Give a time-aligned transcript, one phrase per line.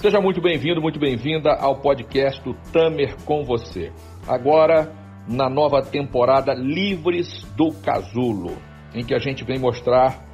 [0.00, 3.92] Seja muito bem-vindo, muito bem-vinda ao podcast do Tamer com você.
[4.26, 4.90] Agora,
[5.28, 8.56] na nova temporada Livres do Casulo,
[8.94, 10.24] em que a gente vem mostrar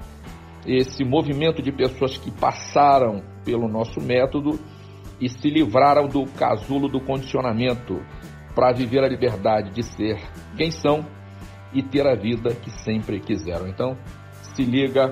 [0.64, 4.56] esse movimento de pessoas que passaram pelo nosso método
[5.20, 8.00] e se livraram do casulo do condicionamento
[8.54, 10.16] para viver a liberdade de ser
[10.56, 11.04] quem são
[11.74, 13.66] e ter a vida que sempre quiseram.
[13.66, 13.96] Então,
[14.54, 15.10] se liga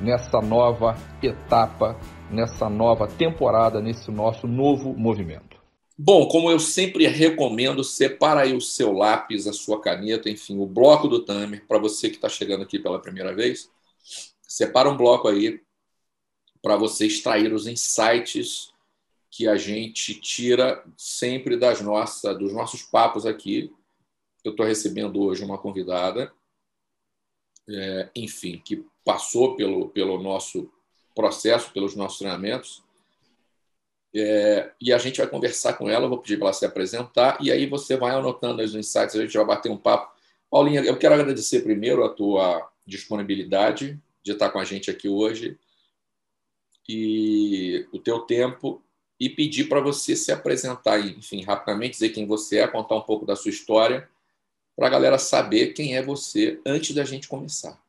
[0.00, 1.98] nessa nova etapa
[2.30, 5.60] nessa nova temporada, nesse nosso novo movimento?
[5.98, 10.64] Bom, como eu sempre recomendo, separa aí o seu lápis, a sua caneta, enfim, o
[10.64, 13.70] bloco do Tamer, para você que está chegando aqui pela primeira vez.
[14.40, 15.60] Separa um bloco aí
[16.62, 18.72] para você extrair os insights
[19.30, 23.72] que a gente tira sempre das nossas, dos nossos papos aqui.
[24.42, 26.32] Eu estou recebendo hoje uma convidada,
[27.68, 30.72] é, enfim, que passou pelo, pelo nosso
[31.14, 32.82] processo, pelos nossos treinamentos.
[34.14, 37.50] É, e a gente vai conversar com ela, vou pedir para ela se apresentar, e
[37.50, 40.12] aí você vai anotando os insights, a gente vai bater um papo.
[40.50, 45.56] Paulinha, eu quero agradecer primeiro a tua disponibilidade de estar com a gente aqui hoje
[46.88, 48.82] e o teu tempo
[49.18, 53.24] e pedir para você se apresentar, enfim, rapidamente, dizer quem você é, contar um pouco
[53.24, 54.08] da sua história,
[54.74, 57.80] para a galera saber quem é você antes da gente começar.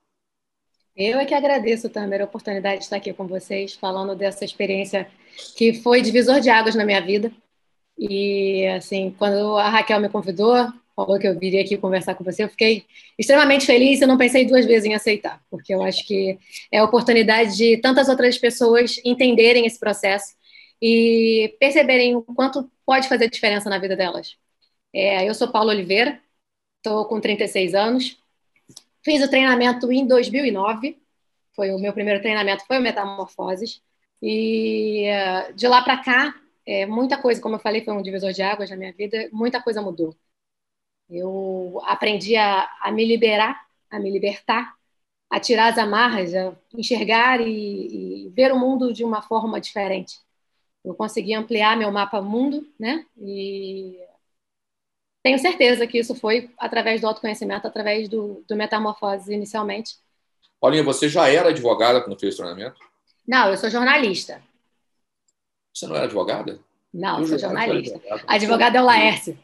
[1.04, 5.10] Eu é que agradeço, Tamer, a oportunidade de estar aqui com vocês, falando dessa experiência
[5.58, 7.32] que foi divisor de águas na minha vida.
[7.98, 10.54] E, assim, quando a Raquel me convidou,
[10.96, 12.86] falou que eu viria aqui conversar com você, eu fiquei
[13.18, 16.38] extremamente feliz e não pensei duas vezes em aceitar, porque eu acho que
[16.72, 20.36] é a oportunidade de tantas outras pessoas entenderem esse processo
[20.82, 24.38] e perceberem o quanto pode fazer diferença na vida delas.
[24.94, 26.20] É, eu sou Paula Oliveira,
[26.78, 28.21] estou com 36 anos,
[29.04, 31.02] Fiz o treinamento em 2009,
[31.56, 33.82] foi o meu primeiro treinamento, foi o Metamorfoses.
[34.22, 36.36] E eh, de lá para cá,
[36.66, 39.62] é, muita coisa, como eu falei, foi um divisor de águas na minha vida, muita
[39.62, 40.16] coisa mudou.
[41.10, 44.76] Eu aprendi a, a me liberar, a me libertar,
[45.30, 50.20] a tirar as amarras, a enxergar e, e, ver o mundo de uma forma diferente.
[50.84, 53.06] Eu consegui ampliar meu mapa mundo, né?
[53.18, 53.98] E
[55.24, 59.96] tenho certeza que isso foi através do autoconhecimento, através do, do metamorfose inicialmente.
[60.60, 62.80] Paulinha, você já era advogada quando fez o treinamento?
[63.28, 64.42] Não, eu sou jornalista.
[65.74, 66.60] Você não era advogada?
[66.94, 67.96] Não, eu sou jornalista.
[67.96, 69.40] Advogada, advogada é o Laércio.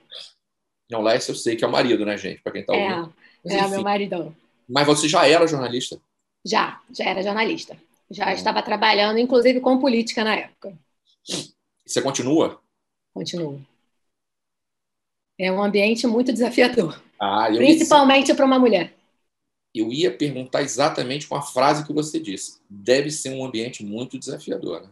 [0.90, 2.42] Não, o Laércio eu sei que é o marido, né, gente?
[2.42, 3.14] Para quem está é, ouvindo.
[3.46, 4.36] Mas, é, meu maridão.
[4.68, 6.00] Mas você já era jornalista?
[6.46, 7.78] Já, já era jornalista.
[8.10, 8.34] Já hum.
[8.34, 10.78] estava trabalhando, inclusive, com política na época.
[11.86, 12.60] Você continua?
[13.14, 13.66] Continuo.
[15.40, 17.02] É um ambiente muito desafiador.
[17.20, 18.94] Ah, principalmente para uma mulher.
[19.74, 22.60] Eu ia perguntar exatamente com a frase que você disse.
[22.70, 24.82] Deve ser um ambiente muito desafiador.
[24.82, 24.90] Né?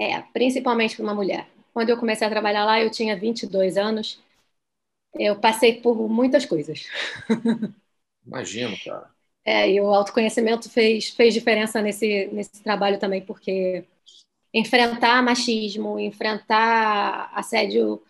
[0.00, 1.48] É, principalmente para uma mulher.
[1.74, 4.18] Quando eu comecei a trabalhar lá, eu tinha 22 anos.
[5.14, 6.86] Eu passei por muitas coisas.
[8.26, 9.10] Imagino, cara.
[9.44, 13.84] É, e o autoconhecimento fez, fez diferença nesse, nesse trabalho também, porque
[14.54, 18.00] enfrentar machismo, enfrentar assédio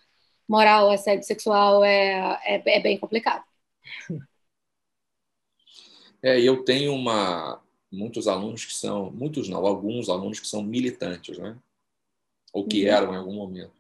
[0.53, 3.43] moral, assédio sexual é, é, é bem complicado.
[6.23, 11.37] É, eu tenho uma muitos alunos que são, muitos não, alguns alunos que são militantes,
[11.37, 11.59] né?
[12.53, 12.91] Ou que uhum.
[12.91, 13.73] eram em algum momento.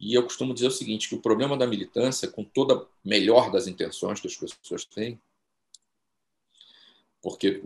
[0.00, 3.50] E eu costumo dizer o seguinte, que o problema da militância, com toda a melhor
[3.50, 5.20] das intenções que as pessoas têm,
[7.20, 7.62] porque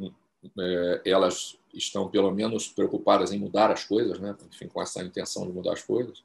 [0.58, 4.36] é, elas estão pelo menos preocupadas em mudar as coisas, né?
[4.50, 6.24] Enfim, com essa intenção de mudar as coisas,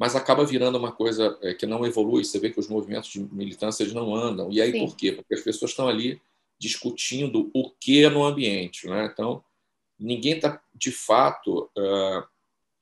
[0.00, 2.24] mas acaba virando uma coisa é, que não evolui.
[2.24, 4.50] Você vê que os movimentos de militância eles não andam.
[4.50, 4.86] E aí Sim.
[4.86, 5.12] por quê?
[5.12, 6.18] Porque as pessoas estão ali
[6.58, 8.86] discutindo o que no ambiente.
[8.88, 9.10] Né?
[9.12, 9.44] Então,
[9.98, 12.26] ninguém está, de fato, uh,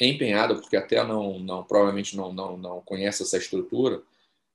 [0.01, 4.01] empenhado, porque até não, não provavelmente não, não, não conhece essa estrutura,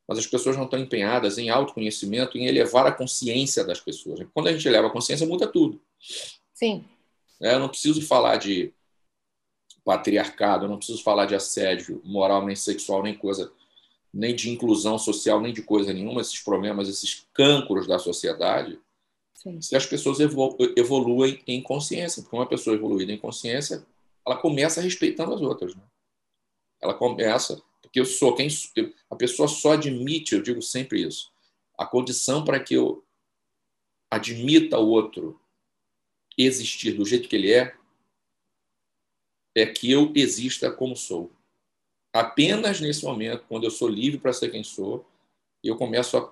[0.07, 4.25] mas as pessoas não estão empenhadas em autoconhecimento, em elevar a consciência das pessoas.
[4.33, 5.81] Quando a gente eleva a consciência, muda tudo.
[6.53, 6.85] Sim.
[7.41, 8.73] É, eu não preciso falar de
[9.83, 13.51] patriarcado, eu não preciso falar de assédio moral, nem sexual, nem coisa,
[14.13, 18.79] nem de inclusão social, nem de coisa nenhuma, esses problemas, esses cânceres da sociedade,
[19.33, 19.61] Sim.
[19.61, 22.21] se as pessoas evoluem em consciência.
[22.21, 23.85] Porque uma pessoa evoluída em consciência,
[24.25, 25.75] ela começa respeitando as outras.
[25.75, 25.83] Né?
[26.81, 28.47] Ela começa, porque eu sou quem.
[29.09, 31.31] A pessoa só admite, eu digo sempre isso,
[31.77, 33.03] a condição para que eu
[34.09, 35.39] admita o outro
[36.37, 37.75] existir do jeito que ele é
[39.55, 41.31] é que eu exista como sou.
[42.13, 45.05] Apenas nesse momento, quando eu sou livre para ser quem sou,
[45.63, 46.31] eu começo a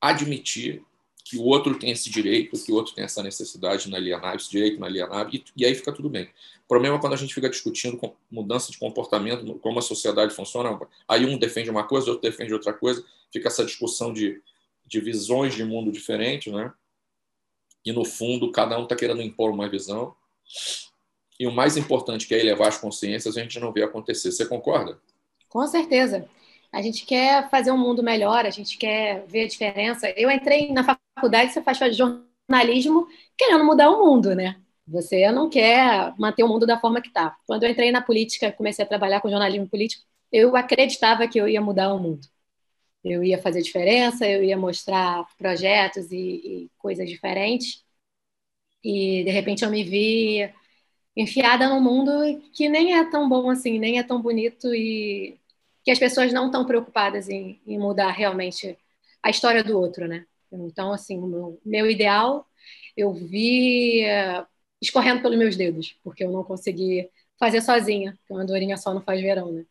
[0.00, 0.82] admitir
[1.24, 4.76] que o outro tem esse direito, que o outro tem essa necessidade inalienável, esse direito
[4.76, 6.24] inalienável, e, e aí fica tudo bem.
[6.64, 8.00] O problema é quando a gente fica discutindo
[8.30, 10.76] mudança de comportamento, como a sociedade funciona,
[11.06, 14.42] aí um defende uma coisa, outro defende outra coisa, fica essa discussão de,
[14.86, 16.72] de visões de mundo diferentes, né?
[17.84, 20.14] E no fundo, cada um está querendo impor uma visão.
[21.40, 24.30] E o mais importante, que é elevar as consciências, a gente não vê acontecer.
[24.30, 25.00] Você concorda?
[25.48, 26.28] Com certeza.
[26.70, 30.10] A gente quer fazer um mundo melhor, a gente quer ver a diferença.
[30.18, 33.08] Eu entrei na faculdade, você faz jornalismo
[33.38, 34.60] querendo mudar o mundo, né?
[34.86, 37.34] Você não quer manter o mundo da forma que está.
[37.46, 41.48] Quando eu entrei na política, comecei a trabalhar com jornalismo político, eu acreditava que eu
[41.48, 42.28] ia mudar o mundo.
[43.02, 47.82] Eu ia fazer diferença, eu ia mostrar projetos e, e coisas diferentes.
[48.84, 50.50] E, de repente, eu me vi
[51.20, 52.12] enfiada num mundo
[52.52, 55.38] que nem é tão bom assim, nem é tão bonito e
[55.84, 58.78] que as pessoas não estão preocupadas em, em, mudar realmente
[59.22, 60.26] a história do outro, né?
[60.52, 62.46] Então, assim, o meu, meu ideal
[62.96, 64.46] eu vi uh,
[64.80, 67.08] escorrendo pelos meus dedos, porque eu não consegui
[67.38, 69.64] fazer sozinha, porque uma andorinha só não faz verão, né?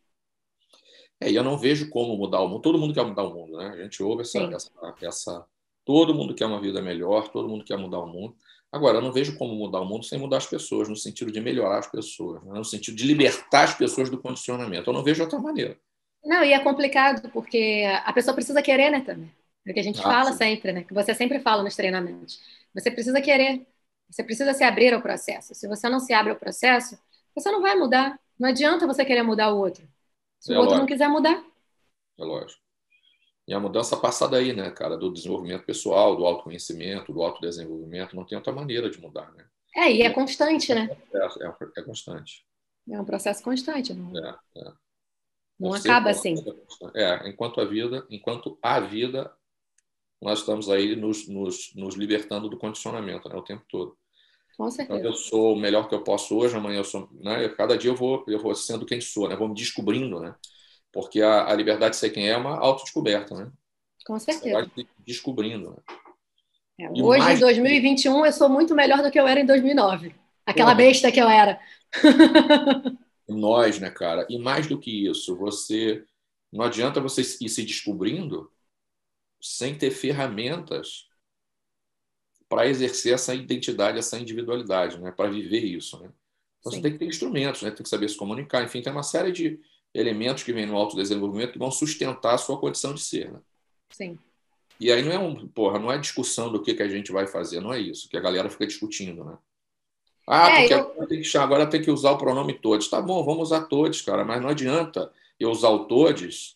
[1.22, 2.62] É, e eu não vejo como mudar o mundo.
[2.62, 3.68] Todo mundo quer mudar o mundo, né?
[3.69, 4.72] A gente ouve essa, essa,
[5.02, 5.48] essa,
[5.90, 8.36] Todo mundo quer uma vida melhor, todo mundo quer mudar o mundo.
[8.71, 11.42] Agora, eu não vejo como mudar o mundo sem mudar as pessoas, no sentido de
[11.42, 12.54] melhorar as pessoas, né?
[12.54, 14.89] no sentido de libertar as pessoas do condicionamento.
[14.89, 15.77] Eu não vejo outra maneira.
[16.24, 19.31] Não, e é complicado, porque a pessoa precisa querer, né, também.
[19.66, 20.38] É o que a gente ah, fala sim.
[20.38, 20.83] sempre, né?
[20.83, 22.39] Que você sempre fala nos treinamentos.
[22.74, 23.66] Você precisa querer.
[24.10, 25.54] Você precisa se abrir ao processo.
[25.54, 26.98] Se você não se abre ao processo,
[27.36, 28.19] você não vai mudar.
[28.39, 29.88] Não adianta você querer mudar o outro.
[30.39, 30.80] Se é o outro lógico.
[30.80, 31.44] não quiser mudar.
[32.18, 32.62] É lógico.
[33.50, 34.96] E a mudança passa daí, né, cara?
[34.96, 38.16] Do desenvolvimento pessoal, do autoconhecimento, do autodesenvolvimento.
[38.16, 39.44] Não tem outra maneira de mudar, né?
[39.75, 40.88] É, e é constante, né?
[41.12, 42.46] É, é, é constante.
[42.88, 43.92] É um processo constante.
[43.92, 44.72] Não, é, é.
[45.60, 46.36] não acaba assim.
[46.94, 49.34] É, enquanto a vida, enquanto a vida,
[50.22, 53.98] nós estamos aí nos, nos, nos libertando do condicionamento, né, o tempo todo.
[54.56, 55.00] Com certeza.
[55.00, 57.50] Então, eu sou o melhor que eu posso hoje, amanhã eu sou, né?
[57.50, 59.36] Cada dia eu vou, eu vou sendo quem sou, né?
[59.36, 60.36] Vou me descobrindo, né?
[60.91, 63.51] Porque a, a liberdade de ser quem é é uma autodescoberta, né?
[64.06, 64.69] Com certeza.
[65.06, 65.71] Descobrindo.
[65.71, 66.86] Né?
[66.86, 67.38] É, hoje, mais...
[67.38, 70.15] em 2021, eu sou muito melhor do que eu era em 2009.
[70.45, 71.59] Aquela besta que eu era.
[73.27, 74.25] Nós, né, cara?
[74.30, 76.03] E mais do que isso, você
[76.51, 78.51] não adianta você ir se descobrindo
[79.39, 81.07] sem ter ferramentas
[82.47, 85.12] para exercer essa identidade, essa individualidade, né?
[85.12, 86.12] Para viver isso, né?
[86.59, 87.69] Então, você tem que ter instrumentos, né?
[87.69, 89.62] Tem que saber se comunicar, enfim, tem uma série de
[89.94, 93.31] elementos que vêm no autodesenvolvimento que vão sustentar a sua condição de ser.
[93.31, 93.39] Né?
[93.89, 94.19] Sim.
[94.80, 97.27] E aí não é um, porra, não é discussão do que, que a gente vai
[97.27, 99.38] fazer, não é isso, que a galera fica discutindo, né?
[100.25, 100.80] Ah, é, porque eu...
[100.80, 102.88] agora, tem que, agora tem que usar o pronome todos.
[102.88, 106.56] Tá bom, vamos usar todos, cara, mas não adianta eu usar o todos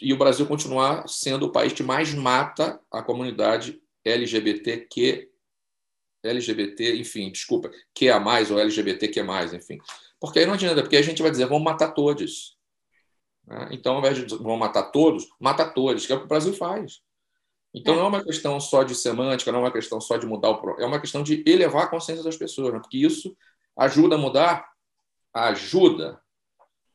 [0.00, 5.30] e o Brasil continuar sendo o país que mais mata a comunidade LGBTQ,
[6.22, 9.78] LGBT, enfim, desculpa, que a mais ou LGBTQ mais, enfim.
[10.20, 12.58] Porque aí não adianta, porque a gente vai dizer, vamos matar todos.
[13.46, 13.68] Né?
[13.72, 16.52] Então, ao invés de vamos matar todos, mata todos, que é o que o Brasil
[16.52, 17.00] faz.
[17.72, 20.50] Então, não é uma questão só de semântica, não é uma questão só de mudar
[20.50, 20.80] o.
[20.80, 22.80] É uma questão de elevar a consciência das pessoas, né?
[22.80, 23.36] porque isso
[23.76, 24.68] ajuda a mudar?
[25.32, 26.20] Ajuda,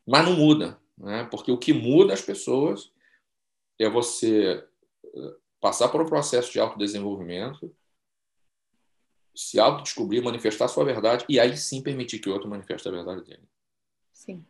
[0.06, 0.80] mas não muda.
[0.98, 1.24] Né?
[1.31, 2.92] Porque o que muda as pessoas
[3.80, 4.63] é você
[5.06, 7.74] eh, passar por um processo de autodesenvolvimento,
[9.36, 13.24] se autodescobrir, manifestar sua verdade e aí sim permitir que o outro manifeste a verdade
[13.24, 13.44] dele.
[14.14, 14.46] Sim.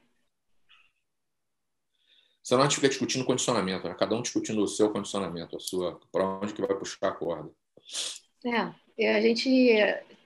[2.43, 3.95] Senão a gente fica discutindo condicionamento, né?
[3.97, 7.49] cada um discutindo o seu condicionamento, a sua, para onde que vai puxar a corda.
[8.97, 9.49] É, a gente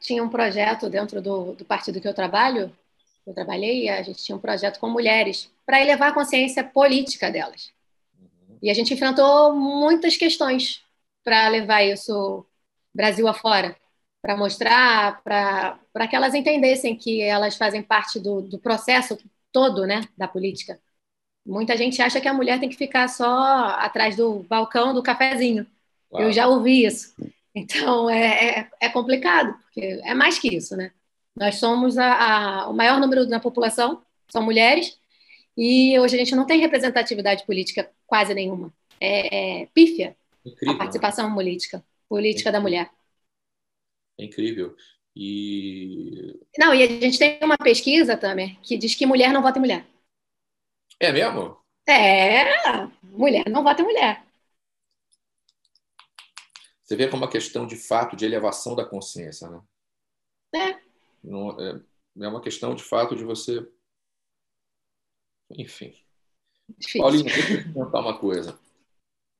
[0.01, 2.75] tinha um projeto dentro do, do partido que eu trabalho,
[3.25, 7.71] eu trabalhei, a gente tinha um projeto com mulheres para elevar a consciência política delas.
[8.19, 8.57] Uhum.
[8.61, 10.83] E a gente enfrentou muitas questões
[11.23, 12.45] para levar isso
[12.93, 13.77] Brasil afora
[14.21, 19.17] para mostrar, para que elas entendessem que elas fazem parte do, do processo
[19.51, 20.79] todo né, da política.
[21.45, 23.27] Muita gente acha que a mulher tem que ficar só
[23.79, 25.65] atrás do balcão do cafezinho.
[26.09, 26.25] Claro.
[26.25, 27.13] Eu já ouvi isso.
[27.55, 30.91] Então é, é, é, complicado, porque é mais que isso, né?
[31.35, 34.99] Nós somos a, a, o maior número da população, são mulheres,
[35.57, 38.71] e hoje a gente não tem representatividade política quase nenhuma.
[38.99, 40.77] É, é pífia Incrível, a né?
[40.77, 41.35] participação né?
[41.35, 42.89] política, política da mulher.
[44.19, 44.75] É incrível.
[45.15, 46.37] E.
[46.57, 49.61] Não, e a gente tem uma pesquisa, Tamer, que diz que mulher não vota em
[49.61, 49.87] mulher.
[50.99, 51.57] É mesmo?
[51.87, 52.43] É,
[53.03, 54.23] mulher não vota em mulher.
[56.83, 59.61] Você vê como uma questão de fato de elevação da consciência, né?
[60.55, 60.81] É.
[61.23, 61.81] Não, é,
[62.19, 63.65] é uma questão de fato de você.
[65.51, 65.95] Enfim.
[66.77, 67.01] Difícil.
[67.01, 68.59] Paulinho, deixa eu te contar uma coisa.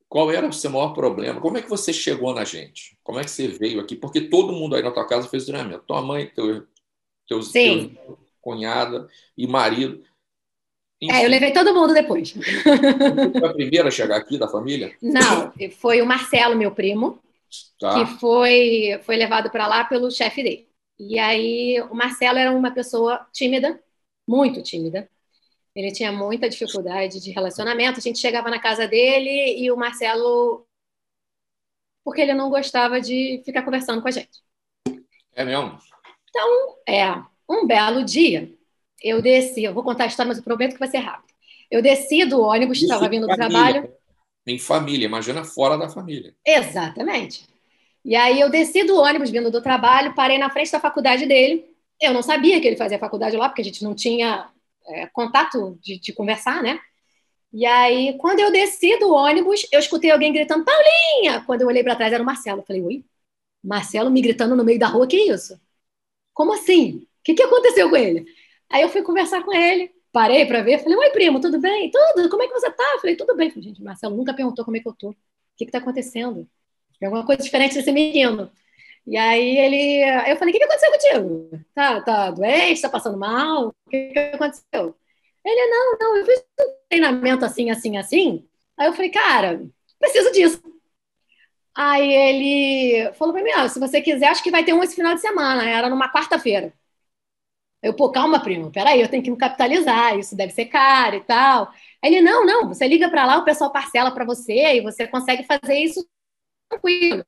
[0.09, 1.39] Qual era o seu maior problema?
[1.39, 2.97] Como é que você chegou na gente?
[3.03, 3.95] Como é que você veio aqui?
[3.95, 5.85] Porque todo mundo aí na tua casa fez treinamento.
[5.85, 6.65] Tua mãe, teu,
[7.27, 7.95] teus, Sim.
[7.95, 10.03] teus cunhada e marido.
[10.99, 11.15] Enfim.
[11.15, 12.33] É, eu levei todo mundo depois.
[12.33, 14.97] Você foi a primeira a chegar aqui da família?
[15.01, 17.19] Não, foi o Marcelo, meu primo,
[17.79, 17.93] tá.
[17.93, 20.67] que foi, foi levado para lá pelo chefe dele.
[20.99, 23.81] E aí, o Marcelo era uma pessoa tímida,
[24.27, 25.09] muito tímida.
[25.79, 28.00] Ele tinha muita dificuldade de relacionamento.
[28.00, 30.67] A gente chegava na casa dele e o Marcelo.
[32.03, 34.41] Porque ele não gostava de ficar conversando com a gente.
[35.33, 35.77] É mesmo?
[36.29, 37.24] Então, é.
[37.50, 38.53] Um belo dia,
[39.01, 39.63] eu desci.
[39.63, 41.33] Eu vou contar a história, mas eu prometo que vai ser rápido.
[41.71, 43.91] Eu desci do ônibus, estava vindo do trabalho.
[44.45, 46.36] Em família, imagina fora da família.
[46.45, 47.48] Exatamente.
[48.03, 51.65] E aí eu desci do ônibus vindo do trabalho, parei na frente da faculdade dele.
[52.01, 54.50] Eu não sabia que ele fazia faculdade lá, porque a gente não tinha
[54.89, 56.79] é, contato de, de, conversar, né?
[57.51, 61.43] E aí, quando eu desci do ônibus, eu escutei alguém gritando, Paulinha!
[61.46, 62.62] Quando eu olhei para trás, era o Marcelo.
[62.62, 63.05] Eu falei, oi?
[63.63, 65.60] Marcelo me gritando no meio da rua, que isso?
[66.34, 66.98] Como assim?
[66.98, 68.25] O que, que aconteceu com ele?
[68.69, 71.91] Aí eu fui conversar com ele, parei para ver, falei, oi, primo, tudo bem?
[71.91, 72.91] Tudo, como é que você tá?
[72.93, 73.50] Eu falei, tudo bem.
[73.50, 75.10] falei, gente, Marcelo nunca perguntou como é que eu tô.
[75.10, 75.15] O
[75.58, 76.48] que que tá acontecendo?
[77.00, 78.51] Tem alguma coisa diferente desse menino.
[79.07, 81.65] E aí ele, eu falei, o que, que aconteceu contigo?
[81.73, 82.81] Tá, tá doente?
[82.81, 83.69] Tá passando mal?
[83.69, 84.95] O que, que aconteceu?
[85.45, 88.47] Ele, não, não, eu fiz um treinamento assim, assim, assim.
[88.77, 89.61] Aí eu falei, cara,
[89.99, 90.61] preciso disso.
[91.75, 94.95] Aí ele falou para mim, ah, se você quiser, acho que vai ter um esse
[94.95, 95.63] final de semana.
[95.69, 96.73] Era numa quarta-feira.
[97.81, 101.23] Eu, pô, calma, primo, peraí, eu tenho que me capitalizar, isso deve ser caro e
[101.23, 101.71] tal.
[102.03, 105.43] Ele, não, não, você liga para lá, o pessoal parcela para você e você consegue
[105.45, 106.05] fazer isso
[106.69, 107.19] tranquilo.
[107.21, 107.25] Eu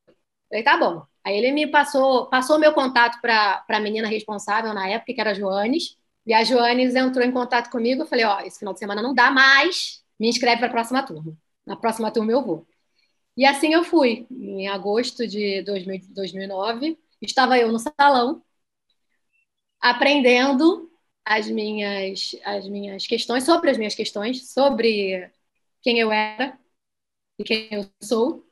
[0.50, 1.06] falei, tá bom.
[1.24, 5.32] Aí ele me passou, passou meu contato para a menina responsável na época, que era
[5.32, 8.02] a Joanes, e a Joanes entrou em contato comigo.
[8.04, 11.04] Eu falei, ó, esse final de semana não dá mais, me inscreve para a próxima
[11.06, 11.38] turma.
[11.66, 12.68] Na próxima turma eu vou.
[13.38, 14.28] E assim eu fui.
[14.32, 18.44] Em agosto de 2000, 2009, estava eu no salão,
[19.80, 20.90] aprendendo
[21.26, 25.32] as minhas, as minhas questões, sobre as minhas questões, sobre
[25.82, 26.60] quem eu era
[27.40, 28.46] e quem eu sou,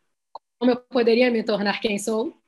[0.59, 2.38] como eu poderia me tornar quem sou.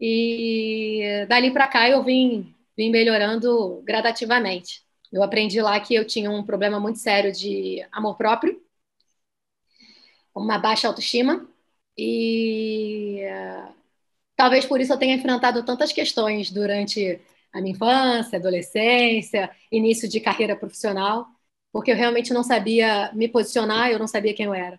[0.00, 4.84] E dali para cá eu vim, vim melhorando gradativamente.
[5.12, 8.60] Eu aprendi lá que eu tinha um problema muito sério de amor próprio,
[10.34, 11.48] uma baixa autoestima,
[11.96, 13.22] e
[14.36, 17.18] talvez por isso eu tenha enfrentado tantas questões durante
[17.52, 21.26] a minha infância, adolescência, início de carreira profissional,
[21.72, 24.78] porque eu realmente não sabia me posicionar, eu não sabia quem eu era.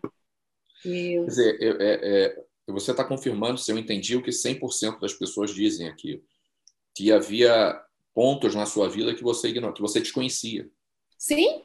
[0.86, 1.20] E...
[1.22, 5.14] Quer dizer, eu, é, é, você está confirmando, se eu entendi, o que 100% das
[5.14, 6.24] pessoas dizem aqui,
[6.96, 7.82] que havia
[8.14, 10.70] pontos na sua vida que você ignorou, que você desconhecia.
[11.18, 11.64] Sim,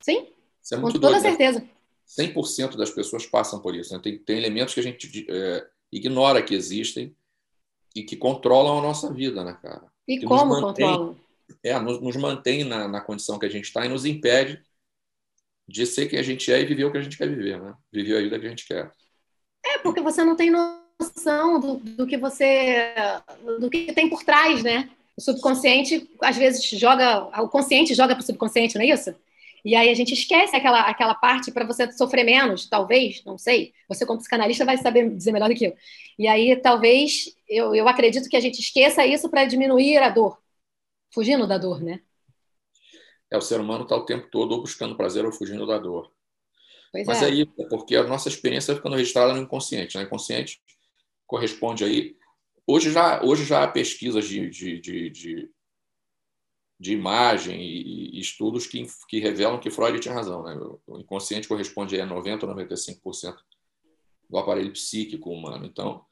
[0.00, 0.26] sim,
[0.72, 1.30] é com toda doido, né?
[1.30, 1.60] certeza.
[1.60, 1.68] Né?
[2.18, 3.94] 100% das pessoas passam por isso.
[3.94, 4.00] Né?
[4.02, 7.14] Tem, tem elementos que a gente é, ignora que existem
[7.94, 9.90] e que controlam a nossa vida, né, cara?
[10.08, 11.20] E que como mantém, controlam?
[11.62, 14.62] É, nos, nos mantém na, na condição que a gente está e nos impede
[15.68, 17.74] de ser quem a gente é e viver o que a gente quer viver, né?
[17.92, 18.90] Viver a vida que a gente quer.
[19.64, 22.94] É, porque você não tem noção do, do que você.
[23.60, 24.90] do que tem por trás, né?
[25.16, 27.24] O subconsciente, às vezes, joga.
[27.42, 29.14] O consciente joga para o subconsciente, não é isso?
[29.64, 33.72] E aí a gente esquece aquela, aquela parte para você sofrer menos, talvez, não sei.
[33.88, 35.76] Você, como psicanalista, vai saber dizer melhor do que eu.
[36.18, 40.36] E aí, talvez, eu, eu acredito que a gente esqueça isso para diminuir a dor,
[41.14, 42.00] fugindo da dor, né?
[43.30, 46.10] É, o ser humano está o tempo todo ou buscando prazer ou fugindo da dor.
[46.92, 47.26] Pois Mas é.
[47.26, 49.96] aí, é porque a nossa experiência ficando registrada no inconsciente.
[49.96, 50.04] Né?
[50.04, 50.60] Inconsciente
[51.26, 52.16] corresponde aí.
[52.66, 55.50] Hoje já, hoje já há pesquisas de, de, de, de,
[56.78, 60.42] de imagem e, e, estudos que, que revelam que Freud tinha razão.
[60.42, 60.54] Né?
[60.86, 63.36] O inconsciente corresponde a 90% ou 95%
[64.28, 65.64] do aparelho psíquico humano.
[65.64, 66.04] Então,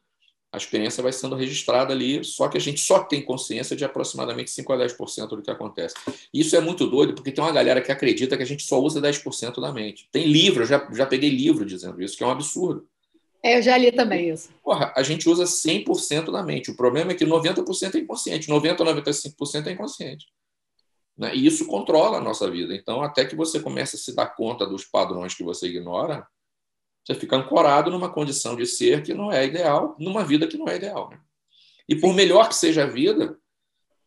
[0.53, 4.51] a experiência vai sendo registrada ali, só que a gente só tem consciência de aproximadamente
[4.51, 5.95] 5 a 10% do que acontece.
[6.35, 9.01] Isso é muito doido, porque tem uma galera que acredita que a gente só usa
[9.01, 10.09] 10% da mente.
[10.11, 12.85] Tem livro, eu já, já peguei livro dizendo isso, que é um absurdo.
[13.43, 14.51] É, eu já li também isso.
[14.63, 16.71] Porra, a gente usa 100% da mente.
[16.71, 20.27] O problema é que 90% é inconsciente, 90% a 95% é inconsciente.
[21.17, 21.35] Né?
[21.35, 22.75] E isso controla a nossa vida.
[22.75, 26.27] Então, até que você comece a se dar conta dos padrões que você ignora,
[27.05, 30.69] você fica ancorado numa condição de ser que não é ideal, numa vida que não
[30.69, 31.11] é ideal.
[31.11, 31.21] Né?
[31.89, 33.39] E por melhor que seja a vida,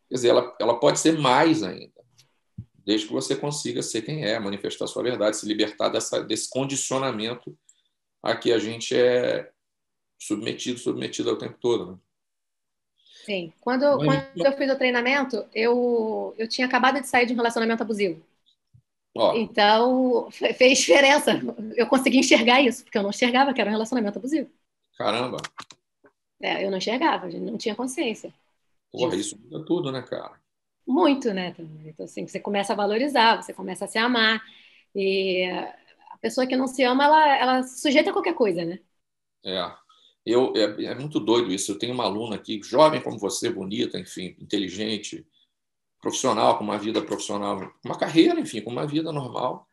[0.10, 2.02] quer dizer, ela, ela pode ser mais ainda,
[2.86, 7.58] desde que você consiga ser quem é, manifestar sua verdade, se libertar dessa, desse condicionamento
[8.22, 9.52] a que a gente é
[10.18, 11.92] submetido, submetido ao tempo todo.
[11.92, 11.98] Né?
[13.26, 13.54] Sim.
[13.60, 17.82] Quando, quando eu fiz o treinamento, eu, eu tinha acabado de sair de um relacionamento
[17.84, 18.22] abusivo.
[19.16, 19.34] Oh.
[19.36, 21.40] Então, fez diferença.
[21.76, 24.50] Eu consegui enxergar isso, porque eu não enxergava que era um relacionamento abusivo.
[24.98, 25.38] Caramba!
[26.42, 28.34] É, eu não enxergava, não tinha consciência.
[28.92, 30.34] Porra, isso muda tudo, né, cara?
[30.86, 31.56] Muito, né?
[31.86, 34.44] Então, assim, você começa a valorizar, você começa a se amar.
[34.96, 35.46] E
[36.12, 38.80] a pessoa que não se ama, ela, ela se sujeita a qualquer coisa, né?
[39.46, 39.72] É.
[40.26, 41.72] Eu, é, é muito doido isso.
[41.72, 45.26] Eu tenho uma aluna aqui, jovem como você, bonita, enfim, inteligente,
[46.04, 49.66] profissional, com uma vida profissional, uma carreira, enfim, com uma vida normal.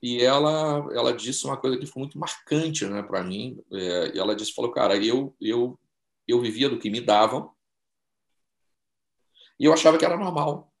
[0.00, 3.60] E ela, ela disse uma coisa que foi muito marcante, né, para mim.
[3.72, 5.78] É, ela disse, falou, cara, eu, eu,
[6.26, 7.52] eu vivia do que me davam
[9.58, 10.72] e eu achava que era normal.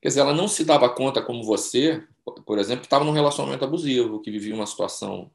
[0.00, 2.06] Quer dizer, ela não se dava conta como você,
[2.44, 5.32] por exemplo, que estava num relacionamento abusivo, que vivia uma situação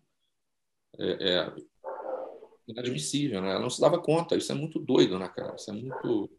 [0.99, 1.55] é, é,
[2.67, 3.51] inadmissível, né?
[3.51, 4.35] Ela não se dava conta.
[4.35, 5.55] Isso é muito doido, né, cara?
[5.55, 6.29] Isso é muito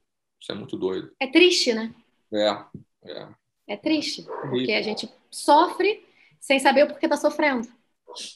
[0.45, 1.11] isso é muito doido.
[1.19, 1.95] É triste, né?
[2.31, 3.29] É, é.
[3.67, 6.07] É triste, porque a gente sofre
[6.39, 7.67] sem saber o porquê está sofrendo.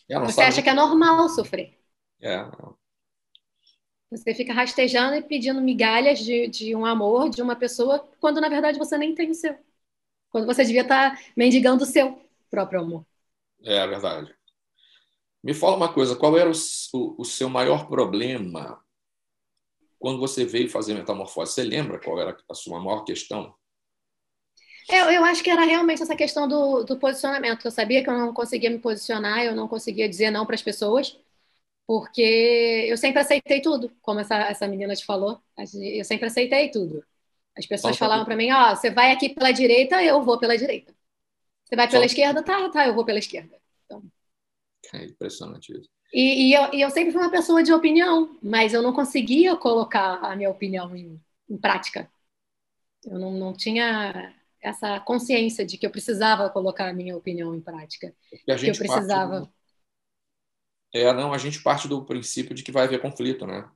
[0.08, 1.78] É, Você acha que é normal sofrer.
[2.22, 2.38] É.
[4.10, 8.48] Você fica rastejando e pedindo migalhas de, de um amor de uma pessoa, quando na
[8.48, 9.54] verdade você nem tem o seu.
[10.30, 12.18] Quando você devia estar tá mendigando o seu
[12.50, 13.04] próprio amor.
[13.62, 14.34] É, é verdade.
[15.44, 16.54] Me fala uma coisa, qual era o,
[16.94, 18.82] o, o seu maior problema
[19.98, 23.54] quando você veio fazer metamorfose, você lembra qual era a sua maior questão?
[24.88, 27.64] Eu, eu acho que era realmente essa questão do, do posicionamento.
[27.64, 30.62] Eu sabia que eu não conseguia me posicionar, eu não conseguia dizer não para as
[30.62, 31.18] pessoas,
[31.86, 35.42] porque eu sempre aceitei tudo, como essa, essa menina te falou.
[35.56, 37.04] Eu sempre aceitei tudo.
[37.56, 40.38] As pessoas Só falavam para mim: ó, oh, você vai aqui pela direita, eu vou
[40.38, 40.94] pela direita.
[41.64, 42.06] Você vai pela Só...
[42.06, 43.60] esquerda, tá, tá, eu vou pela esquerda.
[43.84, 44.02] Então...
[44.94, 45.90] É impressionante isso.
[46.12, 49.56] E, e, eu, e, eu, sempre fui uma pessoa de opinião, mas eu não conseguia
[49.56, 52.10] colocar a minha opinião em, em prática.
[53.04, 57.60] Eu não, não, tinha essa consciência de que eu precisava colocar a minha opinião em
[57.60, 58.14] prática.
[58.30, 59.40] Porque a gente que eu precisava.
[59.40, 59.52] Do...
[60.94, 63.70] É, não, a gente parte do princípio de que vai haver conflito, né?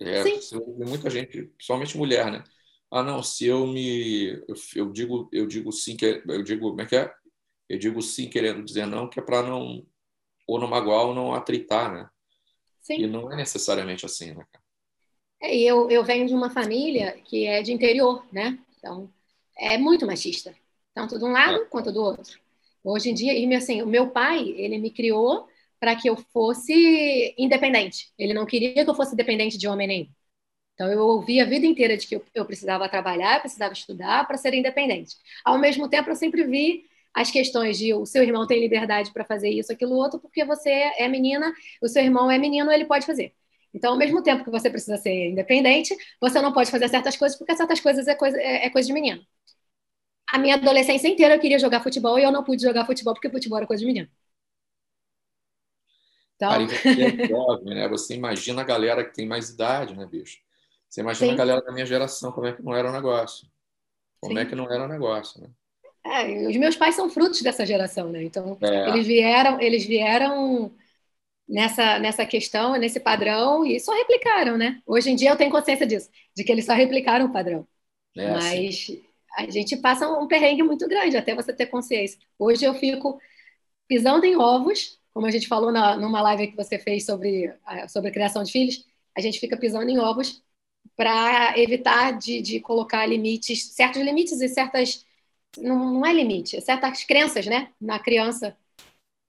[0.00, 0.60] É, Sim.
[0.78, 2.44] Muita gente, principalmente mulher, né?
[2.90, 4.28] Ah, não, se eu me.
[4.46, 6.68] Eu, eu digo, eu digo sim, que eu digo.
[6.68, 7.12] Como é que é?
[7.68, 9.84] Eu digo sim querendo dizer não, que é para não
[10.46, 12.08] ou não magoar ou não atritar, né?
[12.80, 13.00] Sim.
[13.00, 14.64] E não é necessariamente assim, né, cara?
[15.40, 18.58] É, eu, eu venho de uma família que é de interior, né?
[18.78, 19.10] Então,
[19.56, 20.54] é muito machista,
[20.94, 21.64] tanto de um lado é.
[21.66, 22.38] quanto do outro.
[22.82, 25.48] Hoje em dia, e assim, o meu pai, ele me criou
[25.80, 28.12] para que eu fosse independente.
[28.18, 30.08] Ele não queria que eu fosse dependente de homem nenhum.
[30.74, 34.26] Então, eu ouvi a vida inteira de que eu, eu precisava trabalhar, eu precisava estudar
[34.26, 35.16] para ser independente.
[35.44, 39.24] Ao mesmo tempo, eu sempre vi as questões de o seu irmão tem liberdade para
[39.24, 43.06] fazer isso, aquilo, outro, porque você é menina, o seu irmão é menino, ele pode
[43.06, 43.32] fazer.
[43.72, 47.38] Então, ao mesmo tempo que você precisa ser independente, você não pode fazer certas coisas,
[47.38, 49.24] porque certas coisas é coisa, é, é coisa de menino.
[50.28, 53.30] A minha adolescência inteira eu queria jogar futebol e eu não pude jogar futebol porque
[53.30, 54.08] futebol era coisa de menino.
[56.36, 56.50] Então...
[56.50, 57.88] Aí você é jovem, né?
[57.88, 60.38] Você imagina a galera que tem mais idade, né, bicho?
[60.88, 61.34] Você imagina Sim.
[61.34, 63.48] a galera da minha geração, como é que não era o negócio.
[64.20, 64.40] Como Sim.
[64.40, 65.50] é que não era o negócio, né?
[66.04, 68.22] É, os meus pais são frutos dessa geração, né?
[68.22, 68.90] Então, é.
[68.90, 70.70] eles vieram, eles vieram
[71.48, 74.82] nessa, nessa questão, nesse padrão e só replicaram, né?
[74.86, 77.66] Hoje em dia eu tenho consciência disso, de que eles só replicaram o padrão.
[78.16, 79.02] É, Mas sim.
[79.36, 82.18] a gente passa um perrengue muito grande até você ter consciência.
[82.38, 83.18] Hoje eu fico
[83.88, 87.52] pisando em ovos, como a gente falou na, numa live que você fez sobre,
[87.88, 88.84] sobre a criação de filhos,
[89.16, 90.42] a gente fica pisando em ovos
[90.96, 95.04] para evitar de, de colocar limites, certos limites e certas
[95.58, 97.72] não, não é limite, é certas crenças, né?
[97.80, 98.56] Na criança,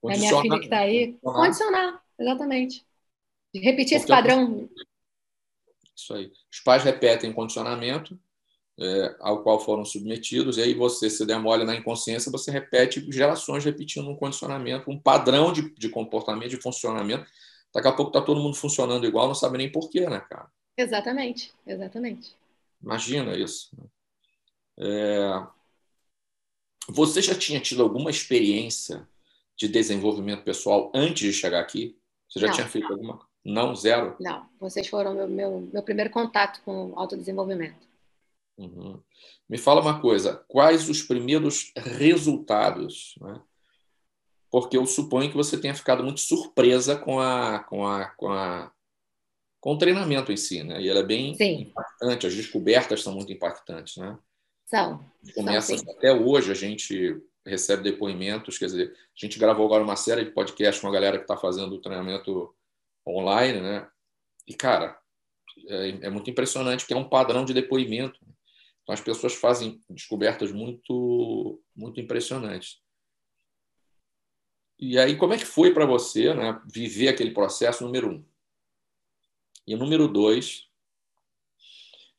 [0.02, 1.12] na minha filha que está aí.
[1.22, 1.34] Condicionar.
[1.34, 2.86] condicionar, exatamente.
[3.54, 4.68] Repetir esse padrão.
[5.94, 6.30] Isso aí.
[6.52, 8.18] Os pais repetem condicionamento
[8.78, 13.64] é, ao qual foram submetidos, e aí você se demora na inconsciência, você repete gerações
[13.64, 17.26] repetindo um condicionamento, um padrão de, de comportamento, de funcionamento.
[17.74, 20.50] Daqui a pouco está todo mundo funcionando igual, não sabe nem porquê, né, cara?
[20.76, 22.36] Exatamente, exatamente.
[22.82, 23.70] Imagina isso.
[24.78, 25.46] É,
[26.88, 29.08] você já tinha tido alguma experiência
[29.56, 31.98] de desenvolvimento pessoal antes de chegar aqui?
[32.28, 32.94] Você já não, tinha feito não.
[32.94, 33.26] alguma?
[33.44, 34.16] Não, zero?
[34.20, 37.86] Não, vocês foram meu, meu, meu primeiro contato com autodesenvolvimento.
[38.58, 39.00] Uhum.
[39.48, 43.14] Me fala uma coisa, quais os primeiros resultados?
[43.20, 43.40] Né?
[44.50, 48.72] Porque eu suponho que você tenha ficado muito surpresa com a, com a, com a
[49.66, 50.80] com o treinamento em si, né?
[50.80, 51.62] E ele é bem Sim.
[51.62, 54.16] impactante, as descobertas são muito impactantes, né?
[54.66, 55.04] São.
[55.34, 59.96] Começa são, até hoje a gente recebe depoimentos, quer dizer, a gente gravou agora uma
[59.96, 62.54] série de podcasts com a galera que está fazendo o treinamento
[63.06, 63.88] online, né?
[64.46, 65.00] E cara,
[65.68, 68.18] é, é, muito impressionante que é um padrão de depoimento.
[68.82, 72.80] Então as pessoas fazem descobertas muito, muito impressionantes.
[74.78, 78.24] E aí, como é que foi para você né, viver aquele processo, número um?
[79.66, 80.68] E número dois,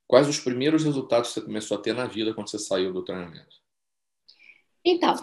[0.07, 3.03] quais os primeiros resultados que você começou a ter na vida quando você saiu do
[3.03, 3.57] treinamento?
[4.83, 5.15] Então,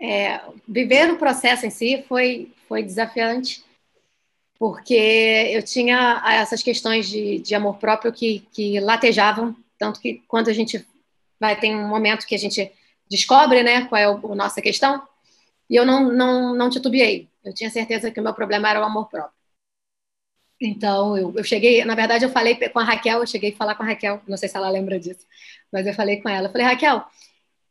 [0.00, 3.64] é, viver o processo em si foi, foi desafiante,
[4.58, 4.94] porque
[5.52, 10.52] eu tinha essas questões de, de amor próprio que, que latejavam, tanto que quando a
[10.52, 10.84] gente
[11.38, 12.70] vai ter um momento que a gente
[13.08, 15.02] descobre né, qual é a nossa questão,
[15.68, 17.28] e eu não, não, não titubeei.
[17.44, 19.41] Eu tinha certeza que o meu problema era o amor próprio.
[20.64, 23.74] Então, eu, eu cheguei, na verdade, eu falei com a Raquel, eu cheguei a falar
[23.74, 25.26] com a Raquel, não sei se ela lembra disso,
[25.72, 26.46] mas eu falei com ela.
[26.46, 27.04] Eu falei, Raquel,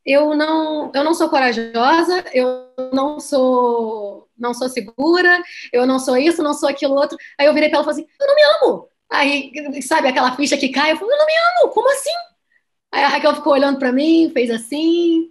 [0.04, 6.16] eu não, eu não sou corajosa, eu não sou, não sou segura, eu não sou
[6.18, 7.16] isso, não sou aquilo outro.
[7.38, 8.88] Aí eu virei para ela e falei assim, eu não me amo.
[9.10, 12.10] Aí, sabe, aquela ficha que cai, eu falei, eu não me amo, como assim?
[12.92, 15.30] Aí a Raquel ficou olhando para mim, fez assim,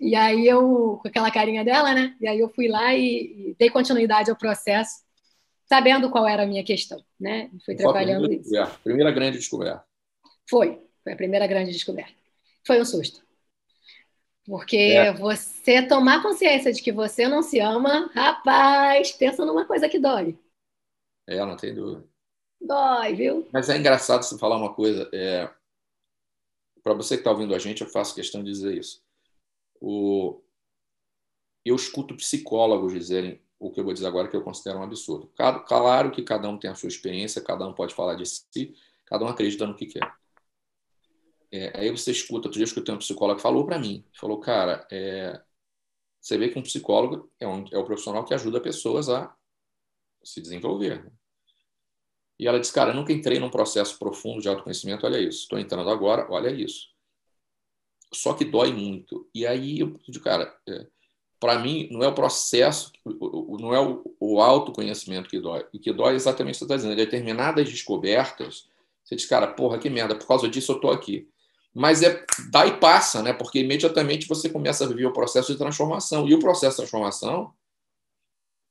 [0.00, 2.14] e aí eu, com aquela carinha dela, né?
[2.20, 5.03] E aí eu fui lá e, e dei continuidade ao processo,
[5.74, 7.50] sabendo qual era a minha questão, né?
[7.64, 8.50] Fui trabalhando isso.
[8.82, 9.84] Primeira grande descoberta.
[10.48, 12.14] Foi, foi a primeira grande descoberta.
[12.66, 13.24] Foi um susto.
[14.46, 15.12] Porque é.
[15.12, 20.38] você tomar consciência de que você não se ama, rapaz, pensa numa coisa que dói.
[21.26, 22.06] É, não tem dúvida.
[22.60, 23.48] Dói, viu?
[23.52, 25.08] Mas é engraçado você falar uma coisa.
[25.12, 25.48] É...
[26.82, 29.04] Para você que está ouvindo a gente, eu faço questão de dizer isso
[29.86, 30.40] o,
[31.64, 35.30] eu escuto psicólogos dizerem o que eu vou dizer agora que eu considero um absurdo.
[35.36, 38.74] Claro que cada um tem a sua experiência, cada um pode falar de si,
[39.06, 40.12] cada um acredita no que quer.
[41.50, 44.40] É, aí você escuta, outro dia eu escutei um psicólogo que falou para mim, falou,
[44.40, 45.40] cara, é,
[46.20, 49.34] você vê que um psicólogo é, um, é o profissional que ajuda pessoas a
[50.22, 51.10] se desenvolver.
[52.38, 55.42] E ela disse, cara, eu nunca entrei num processo profundo de autoconhecimento, olha isso.
[55.42, 56.94] Estou entrando agora, olha isso
[58.14, 59.28] só que dói muito.
[59.34, 60.86] E aí eu digo, cara, é,
[61.44, 63.78] para mim não é o processo, não é
[64.18, 65.62] o, autoconhecimento que dói.
[65.74, 66.96] O que dói é exatamente o que você está dizendo.
[66.96, 68.66] Determinadas descobertas,
[69.04, 71.28] você diz, cara, porra, que merda, por causa disso eu tô aqui.
[71.74, 73.34] Mas é dá e passa, né?
[73.34, 76.26] Porque imediatamente você começa a viver o processo de transformação.
[76.26, 77.52] E o processo de transformação,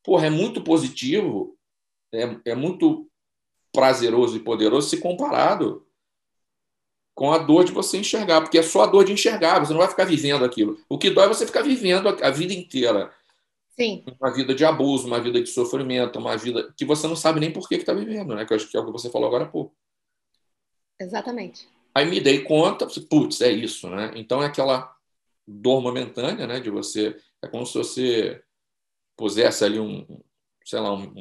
[0.03, 1.55] porra, é muito positivo,
[2.11, 3.07] é, é muito
[3.71, 5.85] prazeroso e poderoso se comparado
[7.15, 9.79] com a dor de você enxergar, porque é só a dor de enxergar, você não
[9.79, 10.79] vai ficar vivendo aquilo.
[10.89, 13.13] O que dói é você ficar vivendo a vida inteira.
[13.79, 14.03] Sim.
[14.19, 17.51] Uma vida de abuso, uma vida de sofrimento, uma vida que você não sabe nem
[17.51, 18.45] por que está vivendo, né?
[18.45, 19.75] Que eu acho que é o que você falou agora há pouco.
[20.99, 21.67] Exatamente.
[21.93, 24.11] Aí me dei conta, putz, é isso, né?
[24.15, 24.95] Então é aquela
[25.47, 26.59] dor momentânea, né?
[26.59, 27.17] De você.
[27.41, 28.43] É como se você
[29.17, 30.05] pusesse ali um,
[30.63, 31.11] sei lá, um,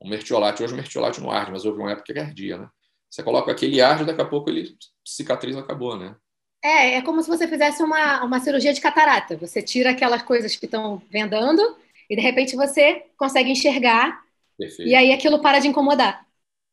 [0.00, 0.62] um mertiolate.
[0.62, 2.70] Hoje o mertiolate não arde, mas houve uma época que ardia, né?
[3.16, 6.14] Você coloca aquele ar, daqui a pouco ele cicatriza, acabou, né?
[6.62, 9.38] É, é como se você fizesse uma, uma cirurgia de catarata.
[9.38, 11.62] Você tira aquelas coisas que estão vendando
[12.10, 14.22] e de repente você consegue enxergar
[14.58, 14.86] Perfeito.
[14.90, 16.26] e aí aquilo para de incomodar.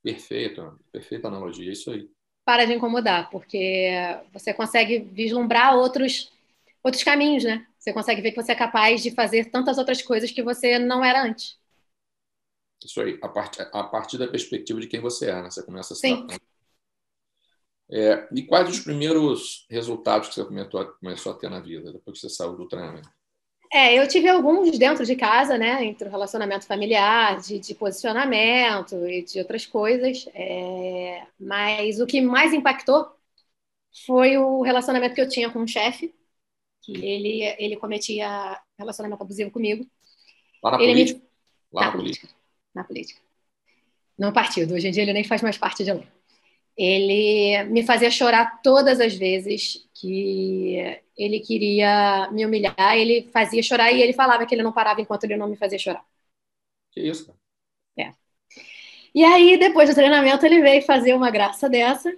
[0.03, 2.09] Perfeito, perfeita analogia, é isso aí.
[2.43, 3.89] Para de incomodar, porque
[4.33, 6.29] você consegue vislumbrar outros
[6.83, 7.65] outros caminhos, né?
[7.79, 11.05] Você consegue ver que você é capaz de fazer tantas outras coisas que você não
[11.05, 11.57] era antes.
[12.85, 15.49] Isso aí, a, part, a partir da perspectiva de quem você é, né?
[15.49, 16.07] Você começa a se
[17.95, 22.19] é, e quais os primeiros resultados que você começou, começou a ter na vida, depois
[22.19, 23.07] que você saiu do treinamento?
[23.71, 25.83] É, eu tive alguns dentro de casa, né?
[25.83, 30.27] Entre o relacionamento familiar, de, de posicionamento e de outras coisas.
[30.33, 33.11] É, mas o que mais impactou
[34.05, 36.13] foi o relacionamento que eu tinha com o chefe,
[36.81, 39.85] que ele, ele cometia relacionamento abusivo comigo.
[40.63, 41.19] Lá na ele política?
[41.19, 41.25] Me...
[41.71, 42.27] Lá na, na política.
[42.27, 42.42] política
[42.73, 43.19] na política.
[44.17, 44.73] No partido.
[44.73, 46.03] Hoje em dia ele nem faz mais parte de lá.
[46.75, 50.77] Ele me fazia chorar todas as vezes que
[51.17, 52.97] ele queria me humilhar.
[52.97, 55.77] Ele fazia chorar e ele falava que ele não parava enquanto ele não me fazia
[55.77, 56.05] chorar.
[56.91, 57.33] Que isso?
[57.97, 58.11] É.
[59.13, 62.15] E aí, depois do treinamento, ele veio fazer uma graça dessa.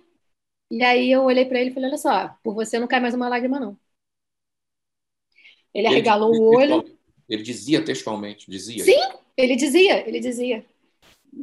[0.71, 3.13] E aí eu olhei para ele e falei: Olha só, por você não cai mais
[3.13, 3.77] uma lágrima, não.
[5.73, 6.94] Ele, ele arregalou o olho.
[7.27, 8.83] Ele dizia textualmente, dizia.
[8.83, 8.99] Sim,
[9.35, 10.65] ele dizia, ele dizia.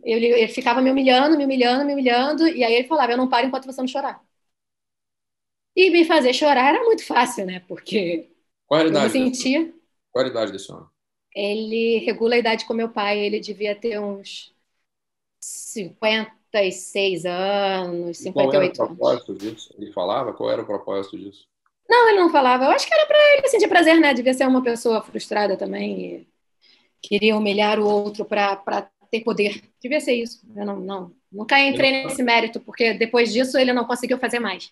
[0.03, 3.29] Ele, ele ficava me humilhando, me humilhando, me humilhando, e aí ele falava: Eu não
[3.29, 4.23] paro enquanto você não chorar.
[5.77, 7.61] E me fazer chorar era muito fácil, né?
[7.67, 8.31] Porque
[8.67, 9.75] Qual a idade eu sentia.
[10.11, 10.87] Qual a idade desse homem?
[11.35, 14.55] Ele regula a idade com meu pai, ele devia ter uns
[15.41, 19.43] 56 anos, 58 qual era o propósito anos.
[19.43, 19.75] disso?
[19.79, 20.33] Ele falava?
[20.35, 21.49] Qual era o propósito disso?
[21.89, 22.65] Não, ele não falava.
[22.65, 24.15] Eu acho que era para ele sentir prazer, né?
[24.15, 26.27] Devia ser uma pessoa frustrada também
[27.03, 29.63] queria humilhar o outro para ter poder.
[29.83, 30.41] Devia ser isso.
[30.57, 34.71] Eu não, não, nunca entrei nesse mérito, porque depois disso ele não conseguiu fazer mais.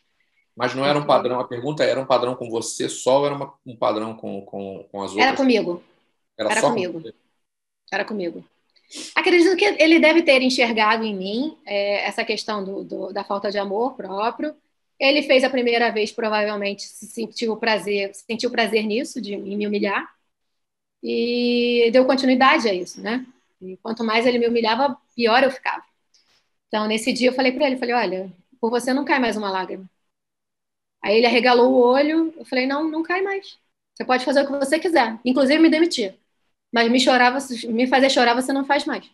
[0.57, 3.35] Mas não era um padrão, a pergunta era um padrão com você só ou era
[3.35, 5.27] uma, um padrão com, com, com as outras?
[5.27, 5.83] Era comigo.
[6.39, 7.03] Era, era comigo.
[7.03, 7.11] Com
[7.93, 8.45] era comigo.
[9.15, 13.51] Acredito que ele deve ter enxergado em mim é, essa questão do, do, da falta
[13.51, 14.55] de amor próprio.
[15.01, 20.09] Ele fez a primeira vez, provavelmente, se sentiu prazer, sentiu prazer nisso, de me humilhar,
[21.03, 23.27] e deu continuidade a isso, né?
[23.61, 25.83] E quanto mais ele me humilhava, pior eu ficava.
[26.69, 29.51] Então, nesse dia, eu falei para ele, falei, olha, por você não cai mais uma
[29.51, 29.89] lágrima.
[31.03, 33.59] Aí ele arregalou o olho, eu falei, não, não cai mais.
[33.95, 36.15] Você pode fazer o que você quiser, inclusive me demitir.
[36.73, 37.37] Mas me chorar,
[37.69, 39.11] me fazer chorar você não faz mais.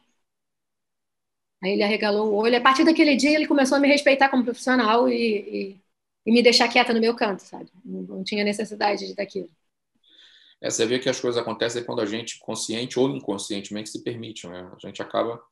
[1.62, 2.56] Aí ele arregalou o olho.
[2.56, 5.80] A partir daquele dia ele começou a me respeitar como profissional e, e,
[6.26, 7.70] e me deixar quieta no meu canto, sabe?
[7.84, 9.48] Não, não tinha necessidade daquilo.
[10.60, 14.46] É, você vê que as coisas acontecem quando a gente, consciente ou inconscientemente, se permite.
[14.46, 14.70] Né?
[14.72, 15.42] A gente acaba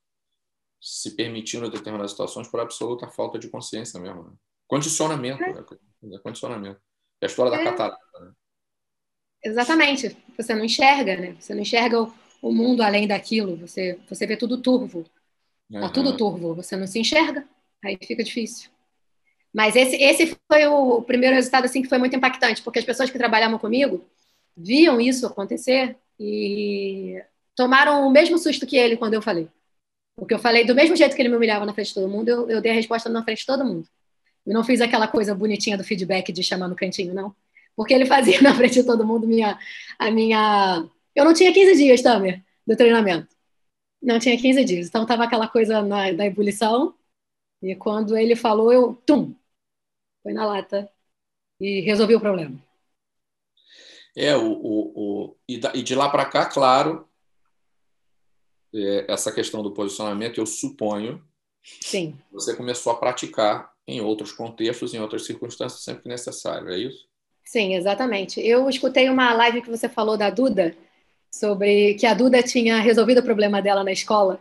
[0.81, 4.25] se permitindo determinadas situações por absoluta falta de consciência mesmo.
[4.25, 4.31] Né?
[4.67, 5.43] Condicionamento.
[5.43, 5.53] É.
[6.03, 6.19] Né?
[6.23, 6.81] Condicionamento.
[7.21, 7.64] É a história da é.
[7.64, 7.99] catarata.
[8.21, 8.33] Né?
[9.43, 10.17] Exatamente.
[10.37, 11.37] Você não enxerga, né?
[11.38, 13.57] Você não enxerga o, o mundo além daquilo.
[13.57, 15.05] Você, você vê tudo turvo.
[15.70, 15.81] Uhum.
[15.81, 16.55] Tá tudo turvo.
[16.55, 17.46] Você não se enxerga.
[17.85, 18.70] Aí fica difícil.
[19.53, 23.11] Mas esse, esse foi o primeiro resultado assim que foi muito impactante, porque as pessoas
[23.11, 24.05] que trabalhavam comigo
[24.57, 27.22] viam isso acontecer e
[27.55, 29.48] tomaram o mesmo susto que ele quando eu falei.
[30.16, 32.29] Porque eu falei do mesmo jeito que ele me humilhava na frente de todo mundo,
[32.29, 33.88] eu, eu dei a resposta na frente de todo mundo.
[34.46, 37.35] Eu não fiz aquela coisa bonitinha do feedback de chamar no cantinho, não
[37.77, 39.59] porque ele fazia na frente de todo mundo minha,
[39.98, 40.88] a minha.
[41.14, 43.34] Eu não tinha 15 dias, Tamer, do treinamento.
[44.05, 44.87] Não tinha 15 dias.
[44.87, 46.95] Então estava aquela coisa na, da ebulição.
[47.62, 49.35] E quando ele falou, eu, tum,
[50.23, 50.90] foi na lata
[51.59, 52.62] e resolvi o problema.
[54.14, 57.09] É, o, o, o e, da, e de lá para cá, claro,
[58.75, 61.25] é, essa questão do posicionamento, eu suponho,
[61.62, 62.17] Sim.
[62.31, 67.09] você começou a praticar em outros contextos, em outras circunstâncias, sempre que necessário, é isso?
[67.45, 68.40] Sim, exatamente.
[68.40, 70.77] Eu escutei uma live que você falou da Duda,
[71.38, 74.38] sobre que a Duda tinha resolvido o problema dela na escola,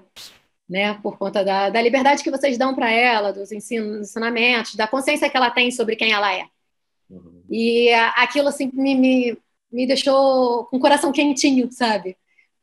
[0.69, 5.29] né, por conta da, da liberdade que vocês dão para ela, dos ensinamentos, da consciência
[5.29, 6.45] que ela tem sobre quem ela é.
[7.09, 7.43] Uhum.
[7.49, 9.37] E aquilo assim me, me,
[9.71, 12.15] me deixou com o coração quentinho, sabe?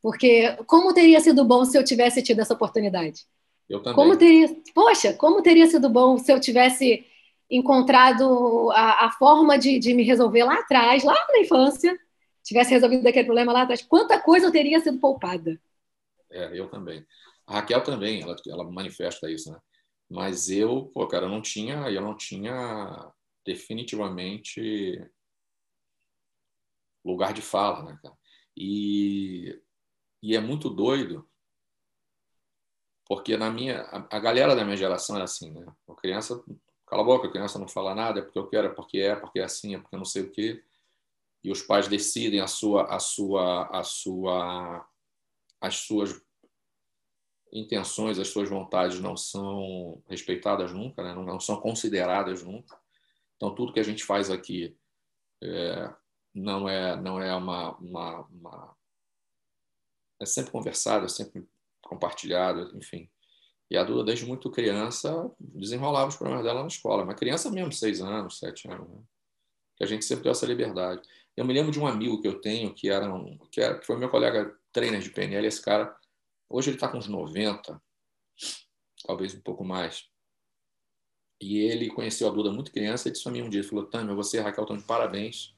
[0.03, 3.25] Porque como teria sido bom se eu tivesse tido essa oportunidade?
[3.69, 3.95] Eu também.
[3.95, 7.05] Como teria, poxa, como teria sido bom se eu tivesse
[7.51, 11.99] encontrado a, a forma de, de, me resolver lá atrás, lá na infância,
[12.51, 15.59] tivesse resolvido aquele problema lá atrás, quanta coisa eu teria sido poupada.
[16.31, 17.05] É, eu também.
[17.47, 19.59] A Raquel também, ela, ela manifesta isso, né?
[20.09, 23.13] Mas eu, pô, cara, eu não tinha, eu não tinha
[23.45, 25.01] definitivamente
[27.05, 28.17] lugar de fala, né, cara?
[28.57, 29.59] E,
[30.23, 31.29] e é muito doido,
[33.07, 35.67] porque na minha, a, a galera da minha geração era assim, né?
[35.89, 36.43] A criança
[36.87, 39.17] cala a boca, a criança não fala nada, é porque eu quero, é porque é,
[39.17, 40.63] porque é assim, é porque não sei o quê.
[41.43, 44.87] E os pais decidem a sua, a sua, a sua,
[45.61, 46.21] as suas
[47.53, 51.15] intenções, as suas vontades não são respeitadas nunca, né?
[51.15, 52.79] não, não são consideradas nunca.
[53.37, 54.77] Então tudo que a gente faz aqui
[55.43, 55.95] é,
[56.35, 58.77] não é não é uma, uma, uma
[60.21, 61.49] é sempre conversado, é sempre
[61.83, 63.11] compartilhado, enfim.
[63.71, 67.05] E a Duda, desde muito criança, desenrolava os problemas dela na escola.
[67.05, 68.89] Uma criança mesmo, seis anos, sete anos.
[68.89, 69.03] Né?
[69.77, 71.01] Que a gente sempre deu essa liberdade.
[71.41, 73.87] Eu me lembro de um amigo que eu tenho, que, era um, que, era, que
[73.87, 75.47] foi meu colega trainer de PNL.
[75.47, 75.97] Esse cara,
[76.51, 77.83] hoje ele está com uns 90,
[79.07, 80.07] talvez um pouco mais.
[81.41, 84.15] E ele conheceu a Duda muito criança e disse a mim um dia, falou, Tânia,
[84.15, 85.57] você e a Raquel estão de parabéns,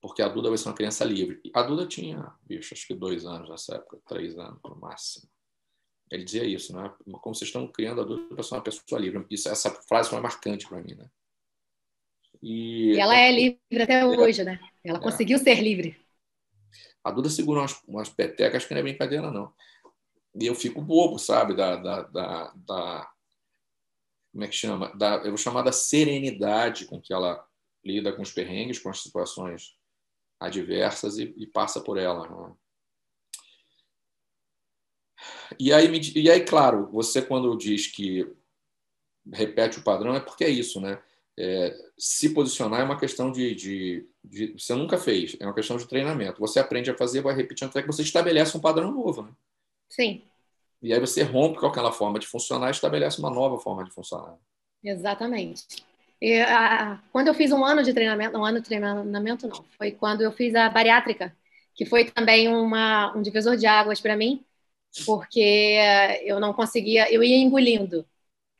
[0.00, 1.40] porque a Duda vai ser uma criança livre.
[1.52, 5.28] A Duda tinha, bicho, acho que dois anos nessa época, três anos no máximo.
[6.08, 6.88] Ele dizia isso, né?
[7.20, 9.26] Como vocês estão criando adulto para ser uma pessoa livre.
[9.28, 11.10] Isso, essa frase foi marcante para mim, né?
[12.42, 14.58] E, e, ela é livre até hoje, né?
[14.84, 15.02] Ela é.
[15.02, 15.96] conseguiu ser livre.
[17.02, 19.52] A Duda segura umas, umas petecas que não é brincadeira, não.
[20.38, 21.54] E eu fico bobo, sabe?
[21.54, 23.10] Da, da, da, da
[24.32, 24.94] como é que chama?
[24.96, 27.44] Da, eu vou chamar da serenidade com que ela
[27.84, 29.76] lida com os perrengues, com as situações
[30.38, 32.28] adversas e, e passa por ela.
[32.28, 32.54] Né?
[35.58, 38.26] E aí, e aí, claro, você quando diz que
[39.32, 41.02] repete o padrão é porque é isso, né?
[41.42, 45.78] É, se posicionar é uma questão de, de, de, Você nunca fez, é uma questão
[45.78, 46.38] de treinamento.
[46.38, 49.30] Você aprende a fazer, vai repetindo até que você estabelece um padrão novo, né?
[49.88, 50.22] Sim.
[50.82, 53.90] E aí você rompe com aquela forma de funcionar e estabelece uma nova forma de
[53.90, 54.36] funcionar.
[54.84, 55.64] Exatamente.
[56.20, 59.92] E, a, quando eu fiz um ano de treinamento, um ano de treinamento não, foi
[59.92, 61.34] quando eu fiz a bariátrica,
[61.74, 64.44] que foi também uma, um divisor de águas para mim,
[65.06, 65.78] porque
[66.22, 68.06] eu não conseguia, eu ia engolindo.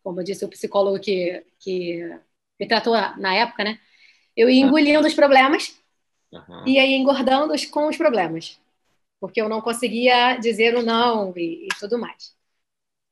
[0.02, 2.18] Como disse o psicólogo que, que
[2.60, 3.80] me tratou na época, né?
[4.36, 5.74] Eu ia engolindo os problemas
[6.30, 6.66] uhum.
[6.66, 8.60] e ia engordando com os problemas,
[9.18, 12.36] porque eu não conseguia dizer o não e, e tudo mais.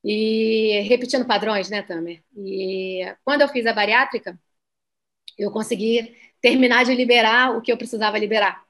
[0.04, 2.22] E repetindo padrões, né, Tamer?
[2.36, 4.38] E quando eu fiz a bariátrica,
[5.36, 8.64] eu consegui terminar de liberar o que eu precisava liberar.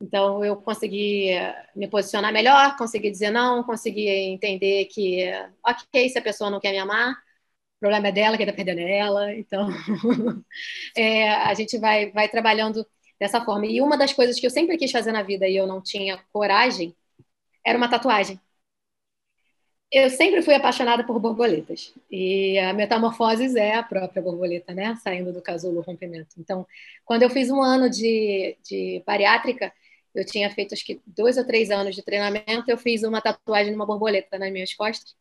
[0.00, 1.30] Então, eu consegui
[1.76, 5.30] me posicionar melhor, consegui dizer não, consegui entender que,
[5.64, 7.14] ok, se a pessoa não quer me amar,
[7.82, 9.34] problema é dela, quem está perdendo é ela.
[9.34, 9.68] Então,
[10.96, 12.86] é, a gente vai, vai trabalhando
[13.18, 13.66] dessa forma.
[13.66, 16.18] E uma das coisas que eu sempre quis fazer na vida e eu não tinha
[16.32, 16.94] coragem
[17.64, 18.40] era uma tatuagem.
[19.90, 21.92] Eu sempre fui apaixonada por borboletas.
[22.10, 24.96] E a metamorfose é a própria borboleta, né?
[25.02, 26.34] Saindo do casulo rompimento.
[26.38, 26.66] Então,
[27.04, 29.72] quando eu fiz um ano de, de bariátrica,
[30.14, 33.72] eu tinha feito acho que dois ou três anos de treinamento, eu fiz uma tatuagem
[33.72, 35.14] numa borboleta nas minhas costas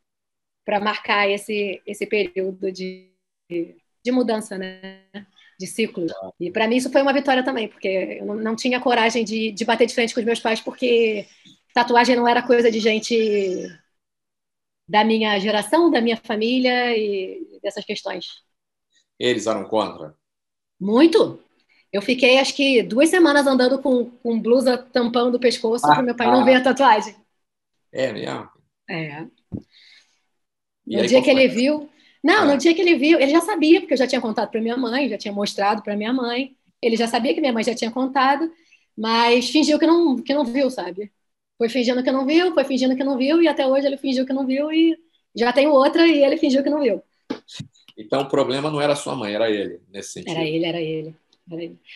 [0.65, 3.11] para marcar esse esse período de,
[3.49, 5.03] de mudança, né?
[5.59, 6.07] De ciclo.
[6.39, 9.51] E para mim isso foi uma vitória também, porque eu não, não tinha coragem de,
[9.51, 11.27] de bater de frente com os meus pais, porque
[11.73, 13.67] tatuagem não era coisa de gente
[14.87, 18.43] da minha geração, da minha família e dessas questões.
[19.17, 20.15] Eles eram contra?
[20.79, 21.39] Muito.
[21.91, 26.03] Eu fiquei, acho que, duas semanas andando com, com blusa tampando o pescoço ah, para
[26.03, 26.31] meu pai ah.
[26.31, 27.15] não ver a tatuagem.
[27.91, 28.49] É mesmo?
[28.89, 29.27] É.
[30.91, 31.89] E no aí, dia que ele viu.
[32.21, 32.45] Não, ah.
[32.45, 34.75] no dia que ele viu, ele já sabia, porque eu já tinha contado para minha
[34.75, 36.53] mãe, já tinha mostrado para minha mãe.
[36.81, 38.51] Ele já sabia que minha mãe já tinha contado,
[38.97, 41.09] mas fingiu que não, que não viu, sabe?
[41.57, 44.25] Foi fingindo que não viu, foi fingindo que não viu, e até hoje ele fingiu
[44.25, 44.97] que não viu, e
[45.33, 47.01] já tem outra, e ele fingiu que não viu.
[47.97, 50.35] Então o problema não era sua mãe, era ele, nesse sentido.
[50.35, 51.15] Era ele, era ele.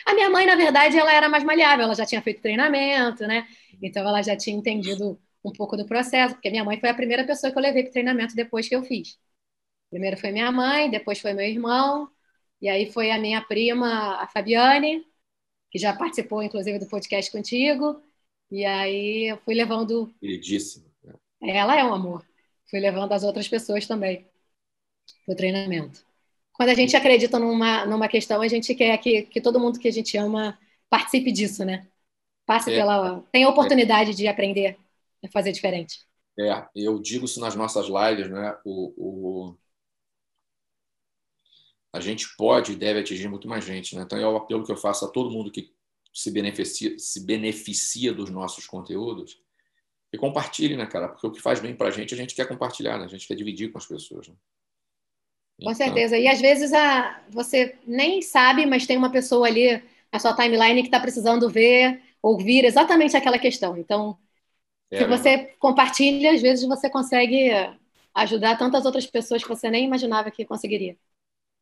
[0.06, 3.46] A minha mãe, na verdade, ela era mais maleável, ela já tinha feito treinamento, né?
[3.82, 7.26] Então ela já tinha entendido um pouco do processo, porque minha mãe foi a primeira
[7.26, 9.18] pessoa que eu levei para treinamento depois que eu fiz.
[9.90, 12.10] Primeiro foi minha mãe, depois foi meu irmão,
[12.62, 15.06] e aí foi a minha prima, a Fabiane,
[15.72, 18.02] que já participou, inclusive, do podcast contigo.
[18.52, 20.14] E aí eu fui levando.
[20.20, 20.86] Queridíssima.
[21.42, 22.26] Ela é um amor.
[22.70, 24.26] Fui levando as outras pessoas também
[25.26, 26.06] para o treinamento
[26.56, 29.88] quando a gente acredita numa, numa questão, a gente quer que, que todo mundo que
[29.88, 30.58] a gente ama
[30.90, 31.86] participe disso, né?
[32.46, 33.22] Passe é, pela.
[33.32, 34.78] Tenha a oportunidade é, de aprender
[35.26, 36.06] a fazer diferente.
[36.38, 38.58] É, eu digo isso nas nossas lives, né?
[38.66, 39.58] O, o,
[41.94, 44.04] a gente pode e deve atingir muito mais gente, né?
[44.04, 45.74] Então é o apelo que eu faço a todo mundo que
[46.14, 49.42] se beneficia, se beneficia dos nossos conteúdos
[50.12, 51.10] e compartilhe, né, cara?
[51.10, 53.06] Porque o que faz bem para a gente, a gente quer compartilhar, né?
[53.06, 54.28] A gente quer dividir com as pessoas.
[54.28, 54.36] Né?
[55.58, 55.74] Com então.
[55.74, 56.18] certeza.
[56.18, 60.82] E às vezes a, você nem sabe, mas tem uma pessoa ali na sua timeline
[60.82, 63.78] que está precisando ver, ouvir exatamente aquela questão.
[63.78, 64.18] Então,
[64.92, 67.50] é, se você compartilha, às vezes você consegue
[68.14, 70.98] ajudar tantas outras pessoas que você nem imaginava que conseguiria.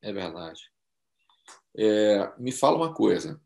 [0.02, 0.72] É verdade.
[1.76, 3.42] É, me fala uma coisa.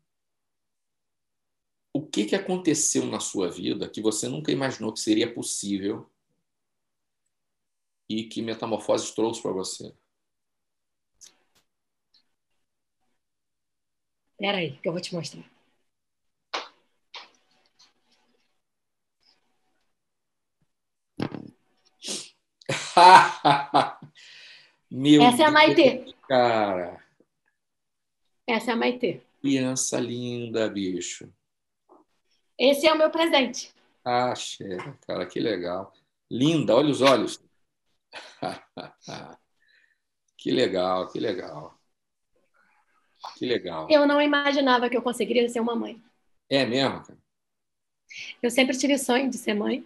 [1.92, 6.08] O que, que aconteceu na sua vida que você nunca imaginou que seria possível
[8.08, 9.94] e que Metamorfose trouxe para você?
[14.32, 15.57] Espera aí, que eu vou te mostrar.
[24.90, 26.14] Meu Essa é a Maitê.
[26.28, 27.04] Cara.
[28.46, 29.20] Essa é a Maitê.
[29.40, 31.32] Criança linda, bicho.
[32.58, 33.72] Esse é o meu presente.
[34.04, 34.34] Ah,
[35.06, 35.92] cara, que legal.
[36.30, 37.40] Linda, olha os olhos.
[40.36, 41.78] que legal, que legal.
[43.36, 43.86] Que legal.
[43.90, 46.02] Eu não imaginava que eu conseguiria ser uma mãe.
[46.48, 47.04] É mesmo?
[48.42, 49.84] Eu sempre tive sonho de ser mãe,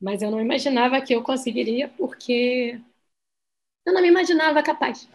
[0.00, 2.80] mas eu não imaginava que eu conseguiria porque
[3.84, 5.08] eu não me imaginava capaz.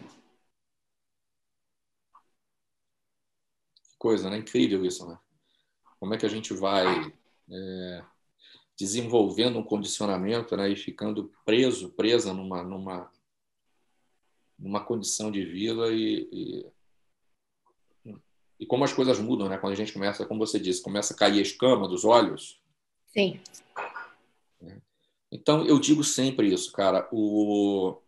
[3.74, 4.38] Que coisa, né?
[4.38, 5.18] Incrível isso, né?
[5.98, 7.12] Como é que a gente vai
[7.50, 8.04] é,
[8.78, 13.10] desenvolvendo um condicionamento né, e ficando preso, presa numa, numa,
[14.58, 16.76] numa condição de vida e, e
[18.58, 19.58] e como as coisas mudam, né?
[19.58, 22.58] Quando a gente começa, como você disse, começa a cair a escama dos olhos.
[23.08, 23.38] Sim.
[25.30, 27.08] Então eu digo sempre isso, cara.
[27.12, 28.00] O...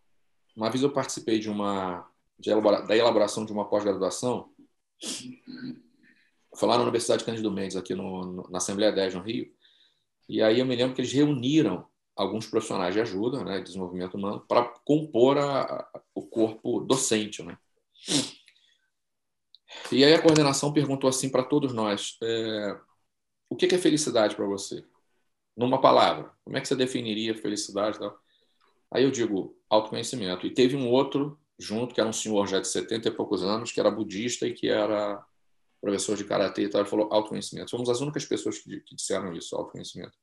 [0.56, 2.08] Uma vez eu participei de uma
[2.38, 2.82] de elabora...
[2.82, 4.50] da elaboração de uma pós-graduação,
[6.56, 9.52] foi lá na Universidade Cândido Mendes, aqui no, no, na Assembleia 10, no Rio.
[10.28, 14.14] E aí eu me lembro que eles reuniram alguns profissionais de ajuda, né, de desenvolvimento
[14.14, 17.56] humano, para compor a, o corpo docente, né?
[19.92, 22.78] E aí a coordenação perguntou assim para todos nós: é,
[23.48, 24.84] o que é felicidade para você?
[25.58, 27.98] Numa palavra, como é que você definiria felicidade?
[28.92, 30.46] Aí eu digo autoconhecimento.
[30.46, 33.72] E teve um outro junto, que era um senhor já de 70 e poucos anos,
[33.72, 35.20] que era budista e que era
[35.80, 36.82] professor de karatê e tal.
[36.82, 37.70] Ele falou autoconhecimento.
[37.70, 40.16] Somos as únicas pessoas que, que disseram isso, autoconhecimento.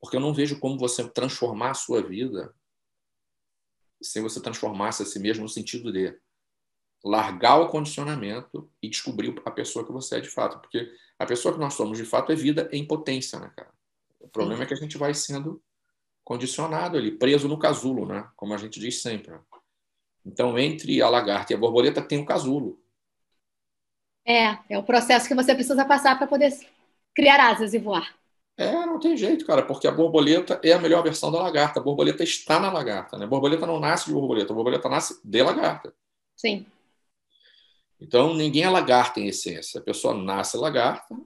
[0.00, 2.54] Porque eu não vejo como você transformar a sua vida
[4.00, 6.16] sem você transformar-se a si mesmo no sentido de
[7.04, 10.60] largar o condicionamento e descobrir a pessoa que você é de fato.
[10.60, 10.88] Porque
[11.18, 13.72] a pessoa que nós somos de fato é vida em potência, né, cara?
[14.22, 14.62] O problema Sim.
[14.62, 15.62] é que a gente vai sendo
[16.24, 18.28] condicionado ali, preso no casulo, né?
[18.36, 19.34] Como a gente diz sempre.
[20.24, 22.80] Então, entre a lagarta e a borboleta tem o casulo.
[24.24, 26.52] É, é o processo que você precisa passar para poder
[27.14, 28.14] criar asas e voar.
[28.56, 31.80] É, não tem jeito, cara, porque a borboleta é a melhor versão da lagarta.
[31.80, 33.24] A borboleta está na lagarta, né?
[33.24, 35.92] A borboleta não nasce de borboleta, a borboleta nasce de lagarta.
[36.36, 36.64] Sim.
[38.00, 39.80] Então, ninguém é lagarta em essência.
[39.80, 41.16] A pessoa nasce lagarta,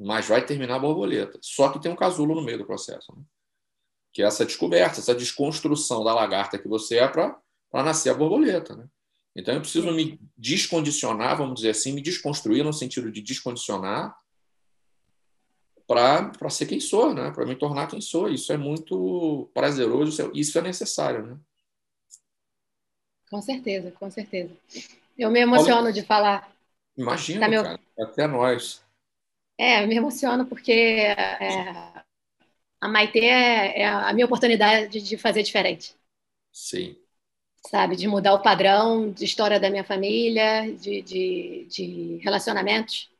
[0.00, 1.38] mas vai terminar a borboleta.
[1.42, 3.14] Só que tem um casulo no meio do processo.
[3.14, 3.22] Né?
[4.12, 7.38] Que é essa descoberta, essa desconstrução da lagarta que você é para
[7.72, 8.74] nascer a borboleta.
[8.74, 8.86] Né?
[9.36, 14.16] Então, eu preciso me descondicionar, vamos dizer assim, me desconstruir no sentido de descondicionar
[15.86, 17.30] para ser quem sou, né?
[17.32, 18.28] para me tornar quem sou.
[18.28, 21.26] Isso é muito prazeroso, é, isso é necessário.
[21.26, 21.36] Né?
[23.30, 24.56] Com certeza, com certeza.
[25.18, 26.50] Eu me emociono Olha, de falar.
[26.96, 27.62] Imagina, tá meu...
[27.62, 28.82] cara, até nós.
[29.60, 31.14] É, eu me emociono porque é,
[32.80, 35.94] a Maitê é, é, a minha oportunidade de fazer diferente.
[36.50, 36.96] Sim.
[37.66, 43.10] Sabe, de mudar o padrão de história da minha família, de, de, de relacionamentos.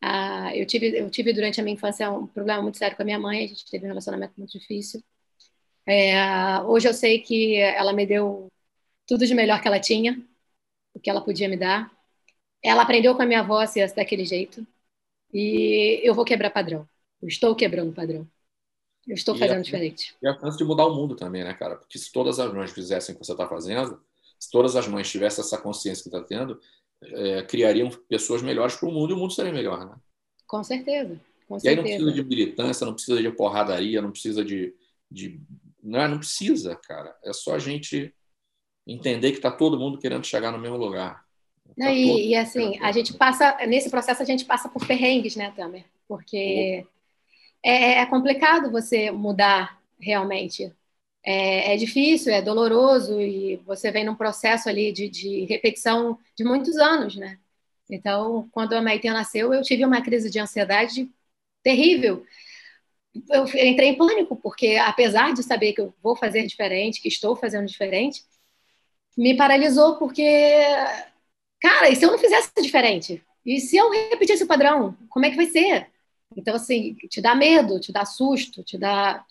[0.00, 3.04] Ah, eu, tive, eu tive durante a minha infância um problema muito sério com a
[3.04, 5.02] minha mãe, a gente teve um relacionamento muito difícil.
[5.84, 6.14] É,
[6.60, 8.46] hoje eu sei que ela me deu
[9.08, 10.24] tudo de melhor que ela tinha,
[10.94, 11.90] o que ela podia me dar.
[12.62, 14.64] Ela aprendeu com a minha avó a ser daquele jeito.
[15.32, 16.88] E eu vou quebrar padrão.
[17.22, 18.26] Eu estou quebrando padrão.
[19.06, 20.14] Eu estou fazendo a, diferente.
[20.22, 21.76] E a chance de mudar o mundo também, né, cara?
[21.76, 24.00] Porque se todas as mães fizessem o que você está fazendo,
[24.38, 26.60] se todas as mães tivessem essa consciência que está tendo,
[27.02, 29.96] é, criariam pessoas melhores para o mundo e o mundo seria melhor, né?
[30.46, 31.20] Com certeza.
[31.48, 31.68] Com e certeza.
[31.70, 34.74] aí não precisa de militância, não precisa de porradaria, não precisa de.
[35.10, 35.40] de
[35.82, 37.16] não, é, não precisa, cara.
[37.24, 38.14] É só a gente
[38.86, 41.24] entender que está todo mundo querendo chegar no mesmo lugar.
[41.78, 45.52] Tá e, e, assim, a gente passa, nesse processo a gente passa por perrengues, né,
[45.56, 45.84] Tamer?
[46.06, 46.86] Porque
[47.62, 50.72] é, é, complicado você mudar realmente.
[51.22, 56.42] É, é, difícil, é doloroso e você vem num processo ali de, de repetição de
[56.42, 57.38] muitos anos, né?
[57.90, 61.10] Então, quando a Maite nasceu, eu tive uma crise de ansiedade
[61.62, 62.24] terrível.
[63.28, 67.36] Eu entrei em pânico, porque apesar de saber que eu vou fazer diferente, que estou
[67.36, 68.22] fazendo diferente,
[69.16, 70.24] me paralisou porque,
[71.60, 73.22] cara, e se eu não fizesse diferente?
[73.44, 75.88] E se eu repetisse o padrão, como é que vai ser?
[76.36, 79.24] Então, assim, te dá medo, te dá susto, te dá,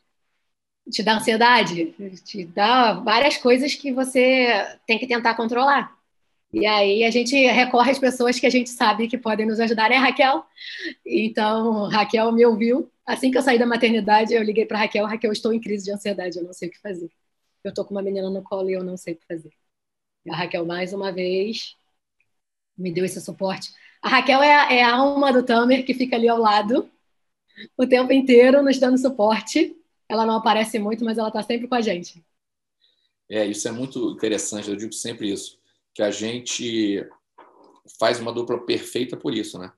[0.89, 1.93] te dá ansiedade,
[2.25, 4.47] te dá várias coisas que você
[4.85, 5.97] tem que tentar controlar.
[6.51, 9.89] E aí a gente recorre às pessoas que a gente sabe que podem nos ajudar,
[9.89, 10.43] né, Raquel?
[11.05, 12.91] Então, Raquel me ouviu.
[13.05, 15.05] Assim que eu saí da maternidade, eu liguei para Raquel.
[15.05, 17.11] Raquel, estou em crise de ansiedade, eu não sei o que fazer.
[17.63, 19.51] Eu estou com uma menina no colo e eu não sei o que fazer.
[20.29, 21.75] A Raquel, mais uma vez,
[22.79, 23.71] me deu esse suporte.
[24.01, 26.89] A Raquel é a, é a alma do Tamer, que fica ali ao lado
[27.77, 29.75] o tempo inteiro, nos dando suporte.
[30.07, 32.23] Ela não aparece muito, mas ela está sempre com a gente.
[33.29, 35.59] É, isso é muito interessante, eu digo sempre isso,
[35.93, 37.07] que a gente
[37.99, 39.71] faz uma dupla perfeita por isso, né?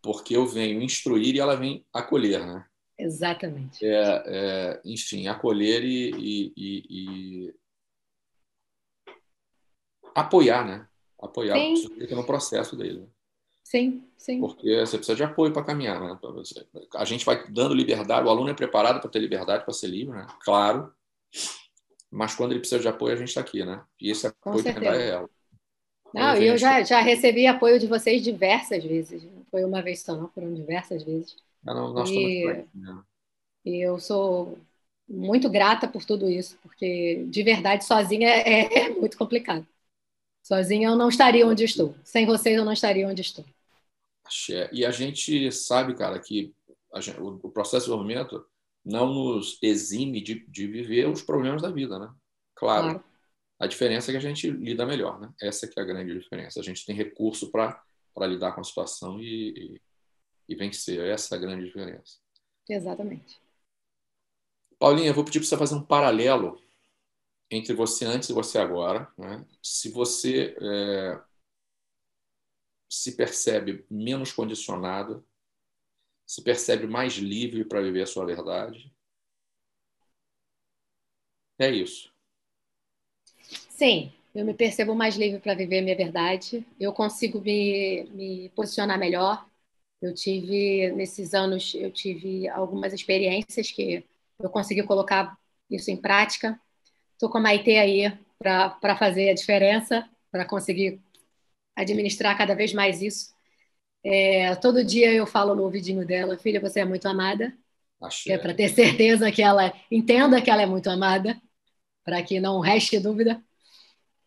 [0.00, 2.64] Porque eu venho instruir e ela vem acolher, né?
[2.96, 3.84] Exatamente.
[3.84, 7.54] É, é, enfim, acolher e, e, e,
[10.14, 10.86] apoiar, né?
[11.24, 11.86] Apoiar sim.
[12.10, 13.08] o no processo dele.
[13.62, 14.40] Sim, sim.
[14.40, 16.18] Porque você precisa de apoio para caminhar, né?
[16.94, 20.14] A gente vai dando liberdade, o aluno é preparado para ter liberdade, para ser livre,
[20.14, 20.26] né?
[20.40, 20.92] Claro.
[22.10, 23.82] Mas quando ele precisa de apoio, a gente está aqui, né?
[24.00, 25.30] E esse apoio que dá é ela.
[26.14, 29.24] Não, e eu já, já recebi apoio de vocês diversas vezes.
[29.24, 31.36] Não foi uma vez só, não, foram diversas vezes.
[31.64, 33.02] Não, não, nós e, estamos né?
[33.64, 34.56] e eu sou
[35.08, 39.66] muito grata por tudo isso, porque de verdade, sozinha é, é muito complicado.
[40.44, 41.96] Sozinha eu não estaria onde estou.
[42.04, 43.44] Sem vocês eu não estaria onde estou.
[44.72, 46.54] E a gente sabe, cara, que
[46.96, 48.46] gente, o, processo de desenvolvimento
[48.84, 52.12] não nos exime de, de, viver os problemas da vida, né?
[52.54, 52.90] Claro.
[52.90, 53.04] claro.
[53.58, 55.32] A diferença é que a gente lida melhor, né?
[55.40, 56.60] Essa que é a grande diferença.
[56.60, 57.82] A gente tem recurso para
[58.26, 59.80] lidar com a situação e, e,
[60.50, 61.00] e vencer.
[61.00, 62.18] Essa é a grande diferença.
[62.68, 63.40] Exatamente.
[64.78, 66.60] Paulinha, eu vou pedir para você fazer um paralelo
[67.50, 69.10] entre você antes e você agora.
[69.18, 69.44] Né?
[69.62, 71.20] Se você é,
[72.88, 75.26] se percebe menos condicionado,
[76.26, 78.92] se percebe mais livre para viver a sua verdade.
[81.58, 82.12] É isso.
[83.68, 88.48] Sim, eu me percebo mais livre para viver a minha verdade, eu consigo me, me
[88.50, 89.46] posicionar melhor.
[90.00, 94.04] Eu tive, nesses anos, eu tive algumas experiências que
[94.38, 95.38] eu consegui colocar
[95.70, 96.60] isso em prática.
[97.14, 101.00] Estou com a Maite aí para fazer a diferença, para conseguir
[101.74, 103.34] administrar cada vez mais isso.
[104.04, 107.56] É, todo dia eu falo no ouvidinho dela, filha, você é muito amada.
[108.28, 111.40] É para ter certeza que ela entenda que ela é muito amada,
[112.04, 113.42] para que não reste dúvida.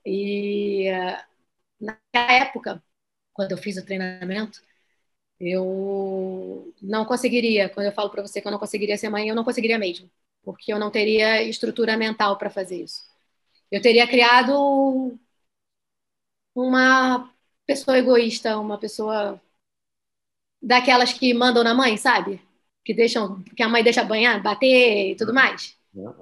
[0.06, 0.88] E
[1.80, 2.84] naquela época,
[3.34, 4.62] quando eu fiz o treinamento,
[5.40, 7.70] eu não conseguiria.
[7.70, 10.10] Quando eu falo para você que eu não conseguiria ser mãe, eu não conseguiria mesmo,
[10.48, 13.04] porque eu não teria estrutura mental para fazer isso.
[13.70, 15.20] Eu teria criado
[16.56, 17.30] uma
[17.66, 19.41] pessoa egoísta, uma pessoa
[20.62, 22.41] daquelas que mandam na mãe, sabe?
[22.86, 25.78] Que deixam, que a mãe deixa banhar, bater e tudo mais.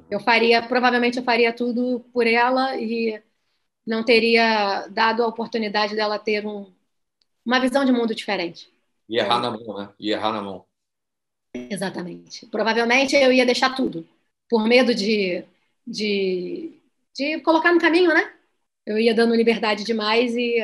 [0.09, 3.21] Eu faria, provavelmente eu faria tudo por ela e
[3.85, 6.73] não teria dado a oportunidade dela ter um,
[7.45, 8.73] uma visão de mundo diferente.
[9.07, 9.93] E errar na mão, né?
[9.99, 10.65] E errar na mão.
[11.53, 12.47] Exatamente.
[12.47, 14.05] Provavelmente eu ia deixar tudo,
[14.49, 15.43] por medo de,
[15.85, 16.79] de,
[17.13, 18.33] de colocar no caminho, né?
[18.85, 20.59] Eu ia dando liberdade demais e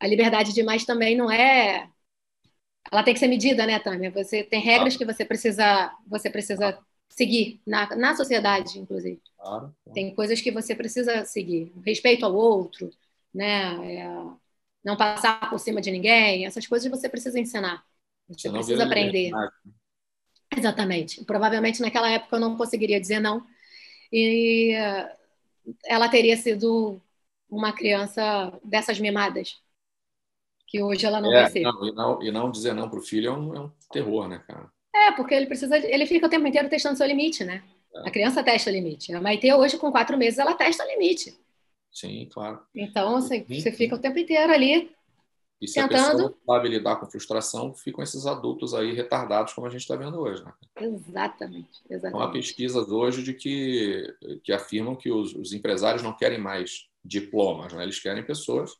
[0.00, 1.88] a liberdade demais também não é
[2.90, 4.10] ela tem que ser medida, né, Tânia?
[4.10, 9.20] Você tem regras que você precisa, você precisa seguir na, na sociedade, inclusive.
[9.36, 12.90] Claro, Tem coisas que você precisa seguir, respeito ao outro,
[13.34, 13.96] né?
[13.96, 14.08] É,
[14.84, 17.84] não passar por cima de ninguém, essas coisas você precisa ensinar.
[18.28, 19.30] Você, você precisa aprender.
[20.58, 21.24] Exatamente.
[21.24, 23.46] Provavelmente naquela época eu não conseguiria dizer não.
[24.12, 24.74] E
[25.84, 27.00] ela teria sido
[27.50, 29.56] uma criança dessas mimadas
[30.66, 31.62] que hoje ela não é, vai ser.
[31.62, 34.28] Não, e, não, e não dizer não para o filho é um, é um, terror,
[34.28, 34.70] né, cara?
[34.94, 37.62] É, porque ele precisa, ele fica o tempo inteiro testando seu limite, né?
[37.94, 38.08] É.
[38.08, 39.14] A criança testa limite.
[39.14, 41.34] A Maite hoje, com quatro meses, ela testa limite.
[41.90, 42.60] Sim, claro.
[42.74, 44.90] Então, assim, você fica o tempo inteiro ali
[45.60, 45.96] e se tentando...
[45.96, 49.80] a pessoa não sabe lidar com frustração, ficam esses adultos aí retardados, como a gente
[49.80, 50.44] está vendo hoje.
[50.44, 50.52] Né?
[50.76, 52.16] Exatamente, exatamente.
[52.16, 56.88] Então, há pesquisas hoje de que, que afirmam que os, os empresários não querem mais
[57.04, 57.82] diplomas, né?
[57.82, 58.76] eles querem pessoas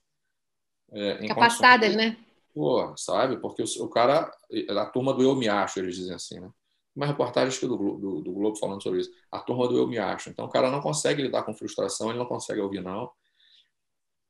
[0.91, 2.16] é, Capacitadas, né?
[2.55, 3.37] Pô, sabe?
[3.39, 4.31] Porque o, o, cara,
[4.70, 6.51] a turma do eu me acho, eles dizem assim, né?
[6.97, 9.11] Uma reportagem do, do, do Globo falando sobre isso.
[9.31, 10.31] A turma do eu me acho.
[10.31, 13.09] Então o cara não consegue lidar com frustração, ele não consegue ouvir não.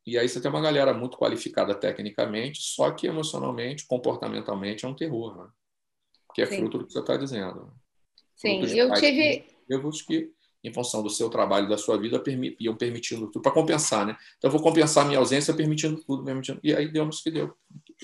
[0.08, 4.94] E aí você tem uma galera muito qualificada tecnicamente, só que emocionalmente, comportamentalmente é um
[4.94, 5.48] terror, né?
[6.34, 6.56] Que é Sim.
[6.56, 7.70] fruto do que você está dizendo.
[8.34, 9.44] Sim, eu tive.
[9.68, 10.32] Erros que
[10.64, 12.22] em função do seu trabalho, da sua vida,
[12.58, 14.16] iam permitindo tudo, para compensar, né?
[14.38, 16.58] Então, eu vou compensar a minha ausência permitindo tudo, permitindo...
[16.64, 17.54] e aí deu-nos que deu.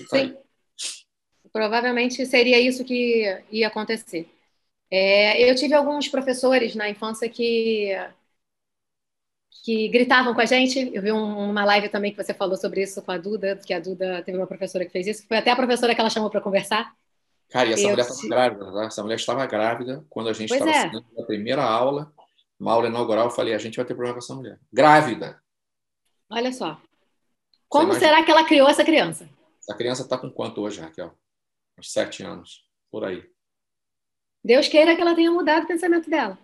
[0.09, 0.37] Tá Sim.
[1.51, 4.29] Provavelmente seria isso que ia acontecer.
[4.91, 7.89] É, eu tive alguns professores na infância que
[9.65, 10.91] que gritavam com a gente.
[10.93, 13.73] Eu vi um, uma live também que você falou sobre isso com a Duda, que
[13.73, 16.29] a Duda teve uma professora que fez isso, foi até a professora que ela chamou
[16.29, 16.93] para conversar.
[17.49, 18.85] Cara, e essa eu mulher estava grávida, né?
[18.85, 20.91] essa mulher estava grávida quando a gente estava é.
[21.19, 22.13] a primeira aula
[22.59, 24.59] uma aula inaugural, eu falei, a gente vai ter problema com essa mulher.
[24.71, 25.41] Grávida.
[26.29, 26.79] Olha só.
[27.67, 29.29] Como será que ela criou essa criança?
[29.59, 31.13] Essa criança está com quanto hoje, Raquel?
[31.77, 33.29] Uns sete anos, por aí.
[34.43, 36.37] Deus queira que ela tenha mudado o pensamento dela.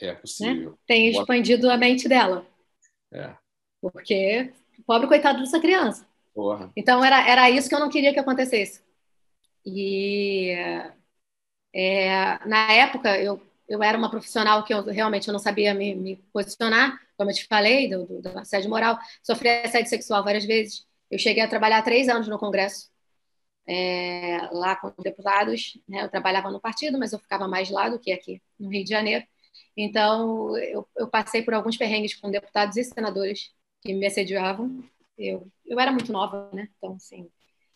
[0.00, 0.70] É possível.
[0.70, 0.76] Né?
[0.86, 2.46] Tenha expandido a mente dela.
[3.12, 3.34] É.
[3.80, 4.52] Porque,
[4.86, 6.06] pobre coitado dessa criança.
[6.34, 6.70] Porra.
[6.76, 8.82] Então, era, era isso que eu não queria que acontecesse.
[9.64, 10.52] E
[11.74, 13.40] é, na época, eu
[13.70, 17.34] eu era uma profissional que eu realmente eu não sabia me, me posicionar, como eu
[17.34, 18.98] te falei, do, do, do assédio moral.
[19.22, 20.84] Sofri assédio sexual várias vezes.
[21.08, 22.90] Eu cheguei a trabalhar três anos no Congresso,
[23.68, 25.78] é, lá com deputados.
[25.88, 26.02] Né?
[26.02, 28.90] Eu trabalhava no partido, mas eu ficava mais lá do que aqui no Rio de
[28.90, 29.24] Janeiro.
[29.82, 33.50] Então, eu, eu passei por alguns perrengues com deputados e senadores
[33.80, 34.84] que me assediavam.
[35.16, 36.68] Eu, eu era muito nova, né?
[36.76, 37.30] Então, assim,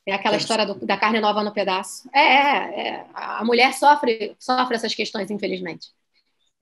[0.07, 2.09] é aquela história do, da carne nova no pedaço.
[2.14, 5.88] É, é, é, a mulher sofre, sofre essas questões, infelizmente.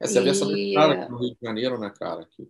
[0.00, 2.24] Essa é a versão no Rio de Janeiro, né, cara?
[2.24, 2.48] Que...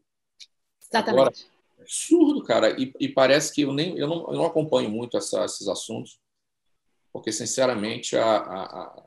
[0.83, 1.21] Exatamente.
[1.21, 1.35] Agora,
[1.79, 2.81] é absurdo, cara.
[2.81, 6.21] E, e, parece que eu nem eu não, eu não acompanho muito essa, esses assuntos,
[7.11, 9.03] porque, sinceramente, a, a, a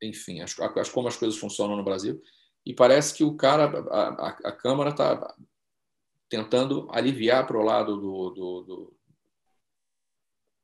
[0.00, 2.22] enfim, as, as, como as coisas funcionam no Brasil,
[2.64, 5.34] e parece que o cara, a, a Câmara está
[6.28, 8.98] tentando aliviar para o lado do, do, do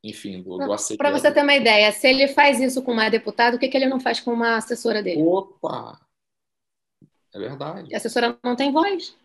[0.04, 0.96] enfim, do, do.
[0.98, 3.76] Para você ter uma ideia, se ele faz isso com uma deputada, o que, que
[3.76, 5.22] ele não faz com uma assessora dele?
[5.22, 5.98] Opa!
[7.32, 7.92] É verdade.
[7.92, 9.16] A assessora não tem voz.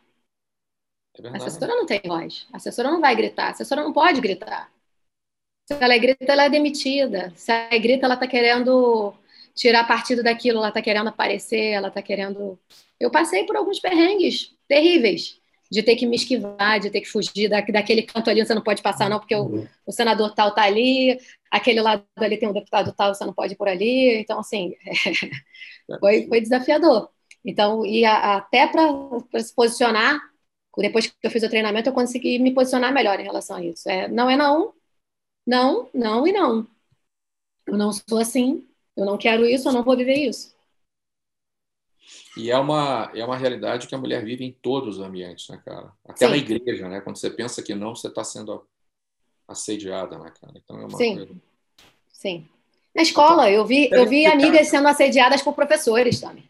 [1.15, 1.43] É verdade.
[1.43, 2.47] A assessora não tem voz.
[2.53, 3.47] A assessora não vai gritar.
[3.47, 4.71] A assessora não pode gritar.
[5.67, 7.31] Se ela grita, ela é demitida.
[7.35, 9.13] Se ela grita, ela está querendo
[9.59, 12.57] tirar partido daquilo, ela está querendo aparecer, ela está querendo.
[12.99, 15.37] Eu passei por alguns perrengues terríveis.
[15.71, 18.63] de ter que me esquivar, de ter que fugir da, daquele canto ali, você não
[18.63, 21.19] pode passar não, porque o, o senador tal está ali,
[21.51, 24.15] aquele lado ali tem um deputado tal, você não pode ir por ali.
[24.19, 24.75] Então, assim,
[25.99, 27.09] foi, foi desafiador.
[27.45, 30.19] Então, e a, até para se posicionar,
[30.77, 33.89] depois que eu fiz o treinamento, eu consegui me posicionar melhor em relação a isso.
[33.89, 34.73] É, não é não,
[35.47, 36.67] não, não e não.
[37.67, 38.67] Eu não sou assim,
[38.99, 40.53] eu não quero isso, eu não vou viver isso.
[42.35, 45.61] E é uma, é uma realidade que a mulher vive em todos os ambientes, né,
[45.63, 45.93] cara?
[46.05, 46.31] Até Sim.
[46.31, 47.01] na igreja, né?
[47.01, 48.67] Quando você pensa que não, você está sendo
[49.47, 50.53] assediada, né, cara?
[50.57, 51.15] Então é uma Sim.
[51.15, 51.35] Coisa...
[52.11, 52.47] Sim.
[52.93, 56.49] Na escola, eu vi, eu vi amigas sendo assediadas por professores também.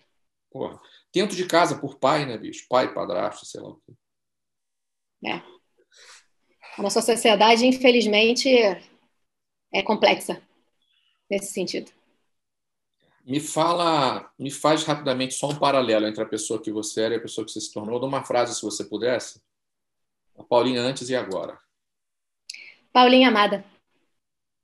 [0.51, 0.79] Porra.
[1.13, 2.65] Dentro de casa, por pai, né, bicho?
[2.67, 3.93] Pai, padrasto, sei lá o quê.
[5.25, 5.41] É.
[6.77, 8.49] A nossa sociedade, infelizmente,
[9.71, 10.41] é complexa
[11.29, 11.91] nesse sentido.
[13.29, 17.17] Me fala, me faz rapidamente só um paralelo entre a pessoa que você era e
[17.17, 17.99] a pessoa que você se tornou.
[17.99, 19.39] Dá uma frase, se você pudesse.
[20.35, 21.55] A Paulinha antes e agora.
[22.91, 23.63] Paulinha amada.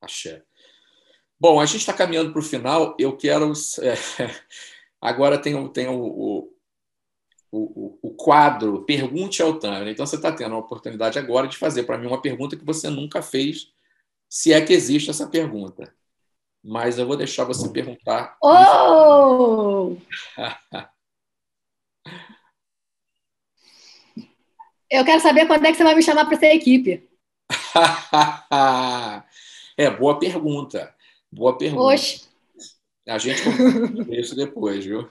[0.01, 0.43] Axé.
[1.39, 2.95] Bom, a gente está caminhando para o final.
[2.97, 3.53] Eu quero.
[3.84, 3.93] É,
[4.99, 6.53] agora tem, tem o, o,
[7.51, 9.89] o, o, quadro Pergunte ao Tamer.
[9.89, 12.89] Então você está tendo a oportunidade agora de fazer para mim uma pergunta que você
[12.89, 13.72] nunca fez,
[14.28, 15.93] se é que existe essa pergunta
[16.66, 18.36] mas eu vou deixar você perguntar.
[18.41, 19.95] Oh!
[24.89, 27.07] eu quero saber quando é que você vai me chamar para ser equipe.
[29.78, 30.91] é, boa pergunta.
[31.32, 31.84] Boa pergunta.
[31.84, 32.26] Oxe.
[33.07, 35.07] A gente conversa isso depois, viu?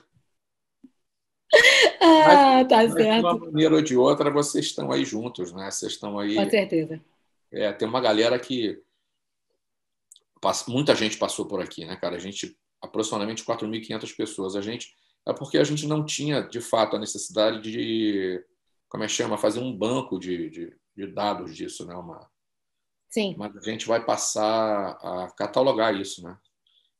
[2.01, 3.13] Ah, mas, tá mas certo.
[3.13, 5.71] De uma maneira ou de outra, vocês estão aí juntos, né?
[5.71, 6.35] Vocês estão aí.
[6.35, 6.99] Com certeza.
[7.51, 8.83] É, tem uma galera que
[10.67, 12.15] muita gente passou por aqui, né, cara?
[12.15, 14.55] A gente, aproximadamente 4.500 pessoas.
[14.55, 14.93] A gente,
[15.27, 18.43] é porque a gente não tinha, de fato, a necessidade de,
[18.89, 21.95] como é que chama, fazer um banco de, de, de dados disso, né?
[21.95, 22.29] Uma,
[23.09, 23.33] Sim.
[23.37, 26.37] Mas a gente vai passar a catalogar isso, né?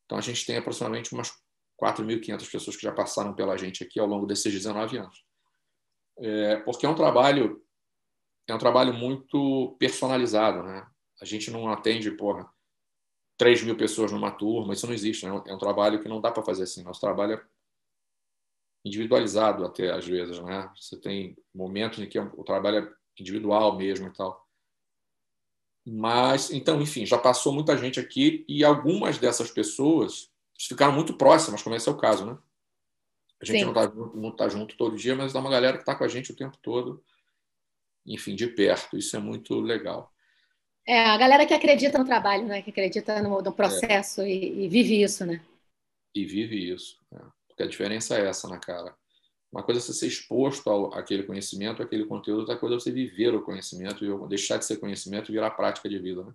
[0.06, 1.34] Então a gente tem aproximadamente umas
[1.82, 5.26] 4.500 pessoas que já passaram pela gente aqui ao longo desses 19 anos.
[6.18, 7.62] É, porque é um trabalho
[8.48, 10.88] é um trabalho muito personalizado, né?
[11.22, 12.48] A gente não atende, porra,
[13.38, 15.26] 3 mil pessoas numa turma, isso não existe.
[15.26, 15.44] Né?
[15.48, 16.84] É um trabalho que não dá para fazer assim.
[16.84, 17.44] Nosso trabalho é
[18.86, 20.72] individualizado até às vezes, né?
[20.76, 24.46] Você tem momentos em que o trabalho é individual mesmo e tal.
[25.86, 31.62] Mas, então, enfim, já passou muita gente aqui e algumas dessas pessoas ficaram muito próximas,
[31.62, 32.38] como esse é o caso, né?
[33.42, 33.66] A gente Sim.
[33.66, 36.08] não está não tá junto todo dia, mas dá uma galera que está com a
[36.08, 37.04] gente o tempo todo,
[38.06, 38.98] enfim, de perto.
[38.98, 40.12] Isso é muito legal.
[40.88, 42.62] É, a galera que acredita no trabalho, né?
[42.62, 44.30] que acredita no, no processo é.
[44.30, 45.42] e, e, vive isso, né?
[46.14, 47.00] E vive isso.
[47.12, 47.22] Né?
[47.48, 48.94] Porque a diferença é essa, né, cara?
[49.52, 52.92] Uma coisa é você ser exposto ao, àquele conhecimento, àquele conteúdo, outra coisa é você
[52.92, 56.34] viver o conhecimento e deixar de ser conhecimento e virar prática de vida, né?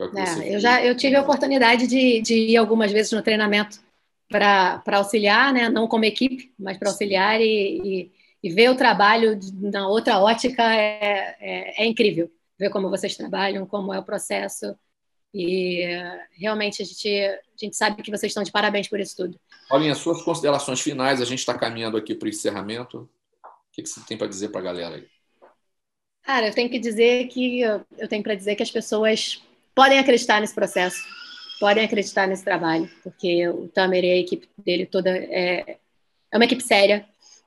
[0.00, 3.78] É, é eu já eu tive a oportunidade de, de ir algumas vezes no treinamento
[4.28, 5.68] para auxiliar, né?
[5.68, 10.64] não como equipe, mas para auxiliar e, e, e, ver o trabalho na outra ótica
[10.74, 12.28] é, é, é incrível
[12.58, 14.76] ver como vocês trabalham, como é o processo.
[15.32, 15.84] E
[16.38, 19.40] realmente a gente, a gente sabe que vocês estão de parabéns por isso tudo.
[19.68, 23.10] Paulinha, suas considerações finais, a gente está caminhando aqui para o encerramento.
[23.42, 25.06] O que, que você tem para dizer para a galera aí?
[26.22, 29.42] Cara, eu tenho que dizer que eu tenho para dizer que as pessoas
[29.74, 30.96] podem acreditar nesse processo,
[31.58, 35.78] podem acreditar nesse trabalho, porque o Tamer e a equipe dele toda é,
[36.30, 37.06] é uma equipe séria,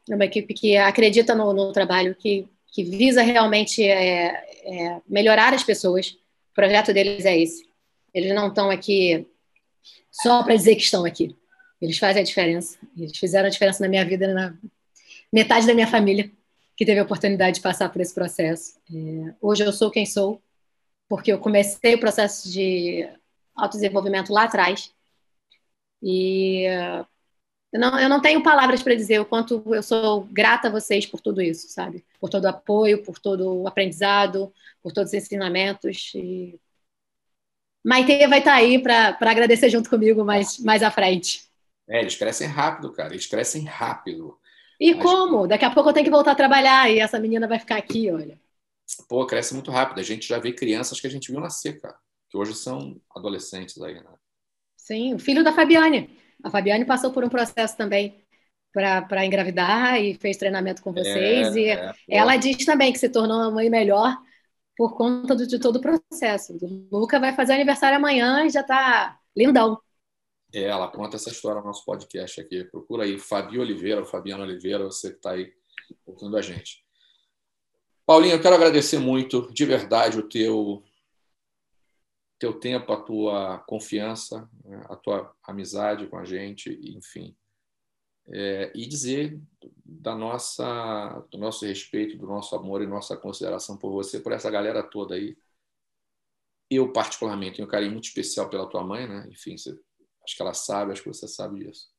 [0.09, 4.27] é uma equipe que acredita no, no trabalho, que que visa realmente é,
[4.63, 6.09] é, melhorar as pessoas.
[6.51, 7.67] O projeto deles é esse.
[8.13, 9.27] Eles não estão aqui
[10.11, 11.35] só para dizer que estão aqui.
[11.81, 12.77] Eles fazem a diferença.
[12.97, 14.55] Eles fizeram a diferença na minha vida, na
[15.31, 16.31] metade da minha família
[16.75, 18.79] que teve a oportunidade de passar por esse processo.
[18.93, 20.41] É, hoje eu sou quem sou,
[21.09, 23.07] porque eu comecei o processo de
[23.55, 24.93] autodesenvolvimento lá atrás.
[26.01, 26.65] E
[27.77, 31.05] eu não, eu não tenho palavras para dizer o quanto eu sou grata a vocês
[31.05, 32.03] por tudo isso, sabe?
[32.19, 34.51] Por todo o apoio, por todo o aprendizado,
[34.81, 36.11] por todos os ensinamentos.
[36.15, 36.59] E...
[37.85, 41.47] Maite vai estar tá aí para agradecer junto comigo mais, mais à frente.
[41.87, 43.13] É, eles crescem rápido, cara.
[43.13, 44.37] Eles crescem rápido.
[44.79, 45.03] E Mas...
[45.03, 45.47] como?
[45.47, 48.11] Daqui a pouco eu tenho que voltar a trabalhar e essa menina vai ficar aqui,
[48.11, 48.39] olha.
[49.07, 49.99] Pô, cresce muito rápido.
[49.99, 51.95] A gente já vê crianças que a gente viu nascer, cara.
[52.27, 54.13] Que hoje são adolescentes aí, né?
[54.75, 56.17] Sim, o filho da Fabiane.
[56.43, 58.23] A Fabiane passou por um processo também
[58.71, 61.55] para engravidar e fez treinamento com vocês.
[61.55, 64.15] É, e é, ela diz também que se tornou uma mãe melhor
[64.75, 66.55] por conta do, de todo o processo.
[66.61, 69.79] O Luca vai fazer aniversário amanhã e já está lindão.
[70.53, 72.63] É, ela conta essa história no nosso podcast aqui.
[72.65, 75.51] Procura aí Fabi Oliveira, Fabiana Oliveira, você que está aí
[76.05, 76.85] ouvindo a gente.
[78.05, 80.83] Paulinho, eu quero agradecer muito, de verdade, o teu
[82.39, 87.35] teu tempo, a tua confiança, né, a tua amizade com a gente, enfim.
[88.29, 89.39] É, e dizer
[89.85, 94.51] da nossa, do nosso respeito, do nosso amor e nossa consideração por você, por essa
[94.51, 95.37] galera toda aí.
[96.69, 99.25] Eu, particularmente, tenho um carinho muito especial pela tua mãe, né?
[99.31, 99.71] Enfim, você,
[100.23, 101.89] acho que ela sabe, acho que você sabe disso.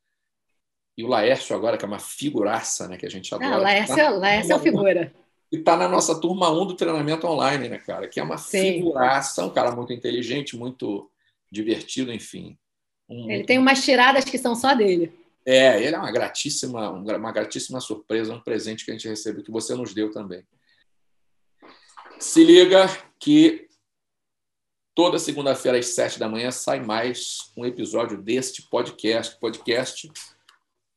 [0.99, 2.99] E o Laércio agora, que é uma figuraça, né?
[2.99, 3.55] Que a gente adora.
[3.55, 4.11] Ah, Laércio, tá?
[4.11, 5.15] Laércio é figura
[5.51, 8.07] e está na nossa turma 1 do treinamento online, né, cara?
[8.07, 8.75] Que é uma Sim.
[8.75, 11.11] figuraça, um cara muito inteligente, muito
[11.51, 12.59] divertido, enfim.
[13.09, 13.31] Um...
[13.31, 15.13] Ele tem umas tiradas que são só dele.
[15.47, 19.51] É, ele é uma gratíssima, uma gratíssima surpresa, um presente que a gente recebeu, que
[19.51, 20.45] você nos deu também.
[22.19, 22.87] Se liga
[23.19, 23.67] que
[24.95, 30.11] toda segunda-feira às sete da manhã sai mais um episódio deste podcast, podcast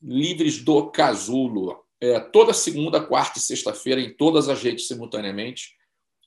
[0.02, 5.76] Livres do Casulo é, toda segunda, quarta e sexta-feira, em todas as redes simultaneamente,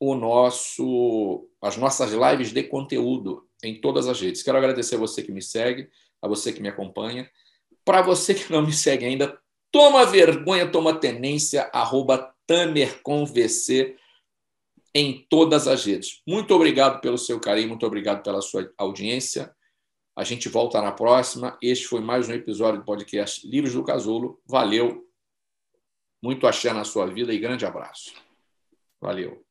[0.01, 4.43] o nosso, as nossas lives de conteúdo em todas as redes.
[4.43, 5.89] Quero agradecer a você que me segue,
[6.23, 7.29] a você que me acompanha.
[7.85, 9.39] Para você que não me segue ainda,
[9.73, 13.97] toma vergonha, toma tenência, arroba tamerconvc
[14.95, 16.23] em todas as redes.
[16.27, 19.53] Muito obrigado pelo seu carinho, muito obrigado pela sua audiência.
[20.17, 21.59] A gente volta na próxima.
[21.61, 24.41] Este foi mais um episódio do podcast Livros do Casulo.
[24.47, 25.05] Valeu,
[26.25, 28.15] muito axé na sua vida e grande abraço.
[28.99, 29.44] Valeu.